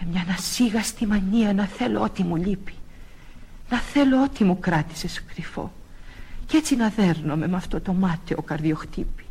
Με 0.00 0.08
μια 0.10 0.20
ανασύγαστη 0.20 1.06
μανία 1.06 1.52
να 1.52 1.66
θέλω 1.66 2.02
ό,τι 2.02 2.22
μου 2.22 2.36
λείπει. 2.36 2.74
Να 3.70 3.78
θέλω 3.78 4.22
ό,τι 4.22 4.44
μου 4.44 4.58
κράτησες 4.58 5.24
κρυφό. 5.24 5.72
Κι 6.50 6.56
έτσι 6.56 6.76
να 6.76 6.88
δέρνομαι 6.88 7.48
με 7.48 7.56
αυτό 7.56 7.80
το 7.80 7.92
μάταιο 7.92 8.42
καρδιοχτύπη. 8.42 9.24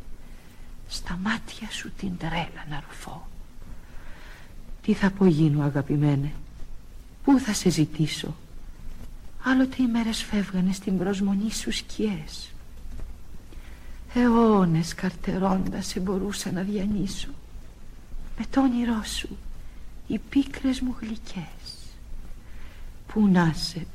Στα 0.88 1.20
μάτια 1.24 1.70
σου 1.70 1.92
την 1.98 2.18
τρέλα 2.18 2.66
να 2.70 2.84
ρουφώ. 2.88 3.28
Τι 4.82 4.94
θα 4.94 5.08
απογίνω 5.08 5.64
αγαπημένε; 5.64 6.32
Πού 7.24 7.40
θα 7.40 7.54
σε 7.54 7.70
ζητήσω; 7.70 8.36
Άλλοτε 9.44 9.84
οι 9.84 9.88
μέρες 9.88 10.24
φεύγανε 10.24 10.74
στην 10.74 10.98
προσμονή 10.98 11.52
σου 11.52 11.72
σκιές. 11.72 12.52
Αιώνες 14.14 14.94
καρτερώντας 14.94 15.86
σε 15.88 16.00
μπορούσα 16.00 16.52
να 16.52 16.62
διανύσω. 16.62 17.30
Με 18.38 18.46
το 18.50 18.62
όνειρό 18.62 19.04
σου 19.04 19.38
οι 20.08 20.20
πίκρες 20.30 20.80
μου 20.80 20.96
γλυκές. 21.00 21.76
Πού 23.08 23.28
να 23.28 23.54
σε, 23.54 23.86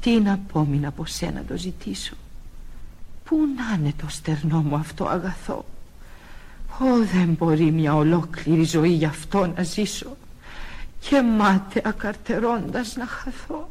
τι 0.00 0.20
να 0.20 0.32
απόμεινα 0.32 0.88
από 0.88 1.06
σένα 1.06 1.44
το 1.44 1.56
ζητήσω. 1.56 2.14
Πού 3.32 3.38
να 3.56 3.76
είναι 3.78 3.92
το 4.00 4.08
στερνό 4.08 4.62
μου 4.62 4.76
αυτό 4.76 5.04
αγαθό; 5.04 5.64
Ω 6.80 7.04
δεν 7.12 7.36
μπορεί 7.38 7.70
μια 7.70 7.94
ολόκληρη 7.94 8.64
ζωή 8.64 8.88
γι' 8.88 9.04
αυτό 9.04 9.46
να 9.56 9.62
ζήσω 9.62 10.16
Και 11.00 11.22
μάταια 11.22 11.90
καρτερώντας 11.90 12.96
να 12.96 13.06
χαθώ 13.06 13.68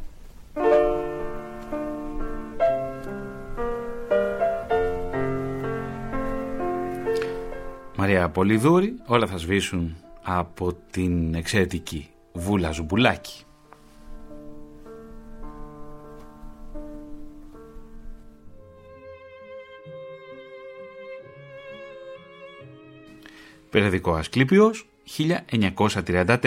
Μαρία 7.98 8.30
Πολυδούρη, 8.30 8.96
όλα 9.06 9.28
θα 9.28 9.38
σβήσουν 9.38 9.96
από 10.24 10.74
την 10.92 11.34
εξαιρετική 11.34 12.10
Βούλα 12.34 12.72
Ζουμπουλάκη. 12.72 13.44
Περιοδικός 23.72 24.20
Ασκλήπιος 24.20 24.88
1934. 25.18 26.46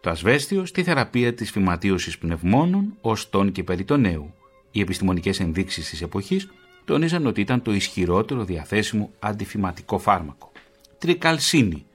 Το 0.00 0.10
ασβέστιο 0.10 0.66
στη 0.66 0.82
θεραπεία 0.82 1.34
της 1.34 1.50
φυματίωσης 1.50 2.18
πνευμόνων, 2.18 2.96
οστών 3.00 3.52
και 3.52 3.62
περιτονέου. 3.62 4.34
Οι 4.70 4.80
επιστημονικές 4.80 5.40
ενδείξεις 5.40 5.88
της 5.90 6.02
εποχής 6.02 6.48
τόνιζαν 6.84 7.26
ότι 7.26 7.40
ήταν 7.40 7.62
το 7.62 7.72
ισχυρότερο 7.72 8.44
διαθέσιμο 8.44 9.10
αντιφυματικό 9.18 9.98
φάρμακο. 9.98 10.52
Τρικαλσίνη, 10.98 11.86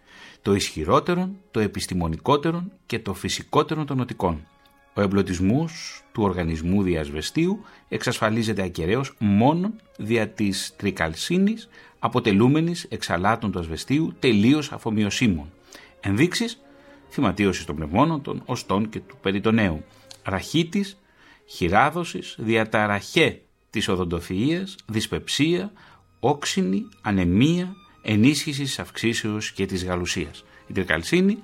το 0.42 0.54
ισχυρότερο, 0.54 1.30
το 1.52 1.60
επιστημονικότερο 1.60 2.64
και 2.86 3.00
το 3.00 3.14
φυσικότερο 3.14 3.86
των 3.86 3.98
νοτικών. 3.98 4.48
Ο 4.94 5.02
εμπλωτισμός 5.02 6.04
του 6.12 6.24
οργανισμού 6.24 6.84
διασβεστίου 6.84 7.64
εξασφαλίζεται 7.88 8.64
ακεραίως 8.64 9.16
μόνο 9.20 9.74
δια 9.98 10.28
της 10.28 10.74
τρικαλσίνης 10.78 11.70
αποτελούμενης 12.04 12.84
εξαλάτων 12.90 13.52
του 13.52 13.60
ασβεστίου 13.60 14.14
τελείως 14.20 14.72
αφομοιωσίμων. 14.72 15.52
Ενδείξεις 16.00 16.62
θυματίωσης 17.10 17.66
των 17.66 17.76
πνευμόνων, 17.76 18.22
των 18.22 18.42
οστών 18.46 18.90
και 18.90 19.00
του 19.00 19.18
περιτονέου. 19.22 19.84
Ραχίτης, 20.24 20.98
χειράδωσης, 21.46 22.36
διαταραχέ 22.40 23.42
της 23.70 23.90
οδοντοφυΐας, 23.90 24.76
δυσπεψία, 24.86 25.72
όξινη, 26.20 26.90
ανεμία, 27.02 27.76
ενίσχυσης 28.02 28.68
της 28.68 28.80
αυξήσεως 28.80 29.52
και 29.52 29.66
της 29.66 29.86
γαλουσίας. 29.86 30.44
Η 30.68 30.74
τρικαλσίνη, 30.74 31.38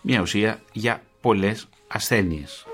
μια 0.00 0.20
ουσία 0.20 0.62
για 0.72 1.02
πολλές 1.20 1.68
ασθένειες. 1.86 2.66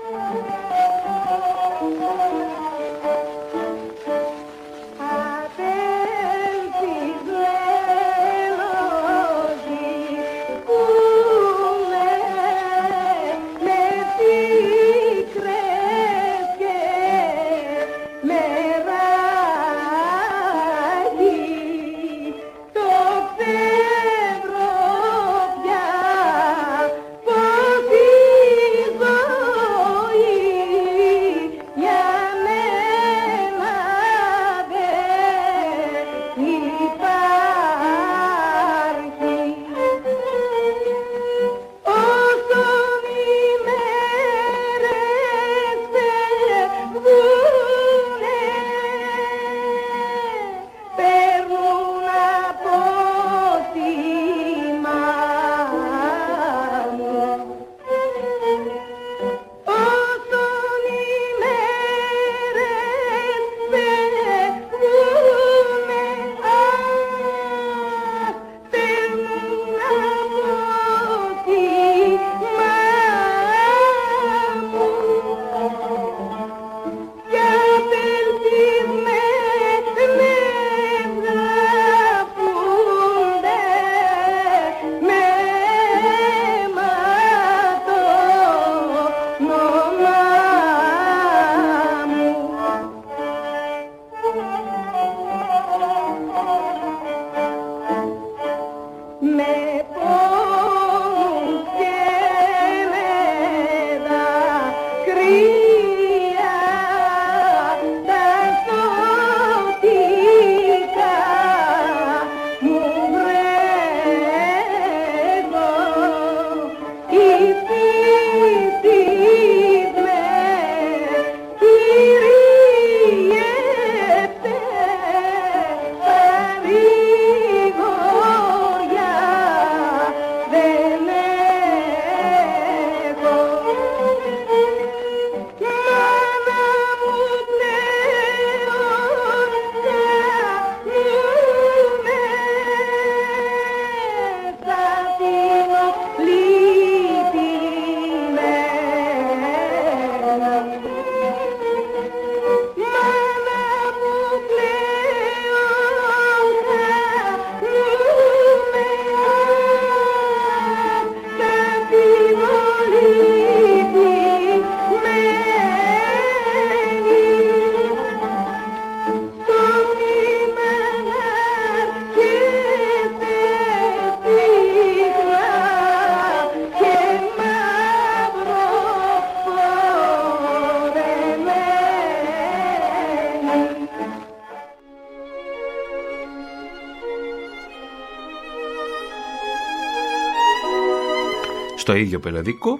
Στο 191.89 191.97
ίδιο 191.97 192.19
περιοδικό, 192.19 192.79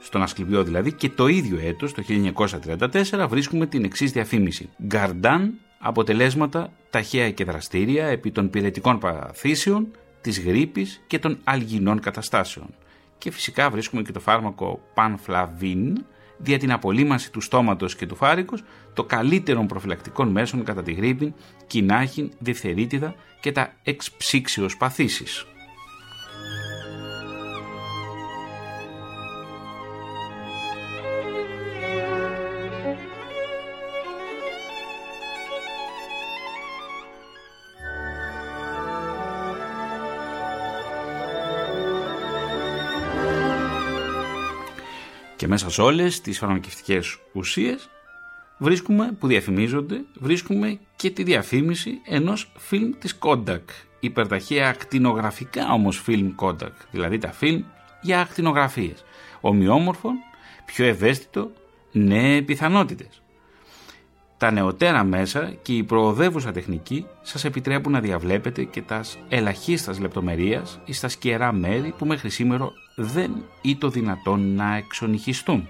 στον 0.00 0.22
Ασκληπιό 0.22 0.64
δηλαδή, 0.64 0.92
και 0.92 1.08
το 1.08 1.26
ίδιο 1.26 1.58
έτος, 1.62 1.92
το 1.92 2.02
1934, 2.02 3.26
βρίσκουμε 3.28 3.66
την 3.66 3.84
εξής 3.84 4.12
διαφήμιση. 4.12 4.68
Γκαρντάν, 4.86 5.54
αποτελέσματα 5.78 6.72
ταχαία 6.90 7.30
και 7.30 7.44
δραστήρια 7.44 8.06
επί 8.06 8.30
των 8.30 8.50
πυρετικών 8.50 8.98
παθήσεων, 8.98 9.90
της 10.20 10.40
γρήπης 10.40 11.02
και 11.06 11.18
των 11.18 11.38
αλγινών 11.44 12.00
καταστάσεων. 12.00 12.74
Και 13.18 13.30
φυσικά 13.30 13.70
βρίσκουμε 13.70 14.02
και 14.02 14.12
το 14.12 14.20
φάρμακο 14.20 14.80
Πανφλαβίν, 14.94 16.04
δια 16.38 16.58
την 16.58 16.72
απολύμανση 16.72 17.32
του 17.32 17.40
στόματος 17.40 17.96
και 17.96 18.06
του 18.06 18.14
φάρικος, 18.14 18.62
το 18.94 19.04
καλύτερο 19.04 19.64
προφυλακτικών 19.66 20.28
μέσων 20.28 20.64
κατά 20.64 20.82
τη 20.82 20.92
γρήπη, 20.92 21.34
κοινάχην, 21.66 22.30
διφθερίτιδα 22.38 23.14
και 23.40 23.52
τα 23.52 23.72
εξψήξιος 23.82 24.76
παθήσεις. 24.76 25.46
Και 45.46 45.52
μέσα 45.52 45.70
σε 45.70 45.82
όλες 45.82 46.20
τις 46.20 46.38
φαρμακευτικές 46.38 47.18
ουσίες 47.32 47.88
βρίσκουμε, 48.58 49.16
που 49.18 49.26
διαφημίζονται, 49.26 50.04
βρίσκουμε 50.14 50.78
και 50.96 51.10
τη 51.10 51.22
διαφήμιση 51.22 52.00
ενός 52.04 52.52
φιλμ 52.56 52.90
της 52.98 53.18
Kodak. 53.20 53.62
Υπερταχεία 54.00 54.68
ακτινογραφικά 54.68 55.72
όμως 55.72 56.00
φιλμ 56.00 56.34
Kodak, 56.40 56.72
δηλαδή 56.90 57.18
τα 57.18 57.32
φιλμ 57.32 57.62
για 58.02 58.20
ακτινογραφίες. 58.20 59.04
Ομοιόμορφο, 59.40 60.10
πιο 60.64 60.84
ευαίσθητο, 60.84 61.50
νέε 61.92 62.42
πιθανότητες. 62.42 63.22
Τα 64.38 64.50
νεωτέρα 64.50 65.04
μέσα 65.04 65.54
και 65.62 65.72
η 65.72 65.82
προοδεύουσα 65.82 66.52
τεχνική 66.52 67.06
σας 67.22 67.44
επιτρέπουν 67.44 67.92
να 67.92 68.00
διαβλέπετε 68.00 68.64
και 68.64 68.82
τας 68.82 69.18
ελαχίστας 69.28 69.98
λεπτομερίας 69.98 70.80
ή 70.84 70.92
στα 70.92 71.08
σκερά 71.08 71.52
μέρη 71.52 71.94
που 71.98 72.06
μέχρι 72.06 72.30
σήμερα 72.30 72.72
δεν 72.96 73.30
το 73.78 73.88
δυνατόν 73.88 74.54
να 74.54 74.76
εξονυχιστούν. 74.76 75.68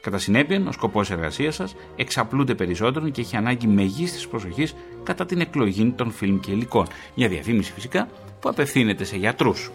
Κατά 0.00 0.18
συνέπεια, 0.18 0.62
ο 0.68 0.72
σκοπός 0.72 1.10
εργασίας 1.10 1.54
σας 1.54 1.74
εξαπλούνται 1.96 2.54
περισσότερο 2.54 3.08
και 3.08 3.20
έχει 3.20 3.36
ανάγκη 3.36 3.66
μεγίστης 3.66 4.28
προσοχής 4.28 4.74
κατά 5.02 5.26
την 5.26 5.40
εκλογή 5.40 5.92
των 5.96 6.10
φιλμ 6.10 6.40
και 6.40 6.50
υλικών. 6.50 6.86
Μια 7.14 7.28
διαφήμιση 7.28 7.72
φυσικά 7.72 8.08
που 8.40 8.48
απευθύνεται 8.48 9.04
σε 9.04 9.16
γιατρούς. 9.16 9.70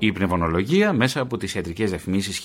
Η 0.00 0.12
πνευμονολογία 0.12 0.92
μέσα 0.92 1.20
από 1.20 1.36
τις 1.36 1.54
ιατρικές 1.54 1.90
διαφημίσεις 1.90 2.40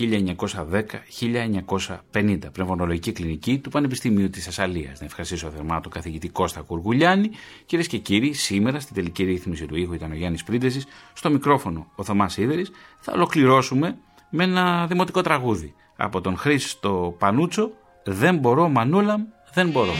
1910-1950, 2.11 2.39
πνευμονολογική 2.51 3.11
κλινική 3.11 3.59
του 3.59 3.69
Πανεπιστημίου 3.69 4.29
της 4.29 4.43
Θεσσαλίας. 4.43 4.99
Να 4.99 5.05
ευχαριστήσω 5.05 5.49
θερμά 5.49 5.79
τον 5.79 5.91
καθηγητή 5.91 6.29
Κώστα 6.29 6.61
Κουργουλιάνη. 6.61 7.29
Κυρίες 7.65 7.87
και 7.87 7.97
κύριοι, 7.97 8.33
σήμερα 8.33 8.79
στην 8.79 8.95
τελική 8.95 9.23
ρύθμιση 9.23 9.65
του 9.65 9.75
ήχου 9.75 9.93
ήταν 9.93 10.11
ο 10.11 10.15
Γιάννης 10.15 10.43
Πρίντεζης, 10.43 10.85
στο 11.13 11.29
μικρόφωνο 11.29 11.91
ο 11.95 12.03
Θωμάς 12.03 12.33
Σίδερης. 12.33 12.71
Θα 12.99 13.11
ολοκληρώσουμε 13.15 13.97
με 14.29 14.43
ένα 14.43 14.87
δημοτικό 14.87 15.21
τραγούδι 15.21 15.73
από 15.95 16.21
τον 16.21 16.37
Χρήστο 16.37 17.15
Πανούτσο 17.19 17.71
«Δεν 18.03 18.37
μπορώ 18.37 18.69
Μανούλαμ, 18.69 19.21
δεν 19.53 19.69
μπορώ». 19.69 19.93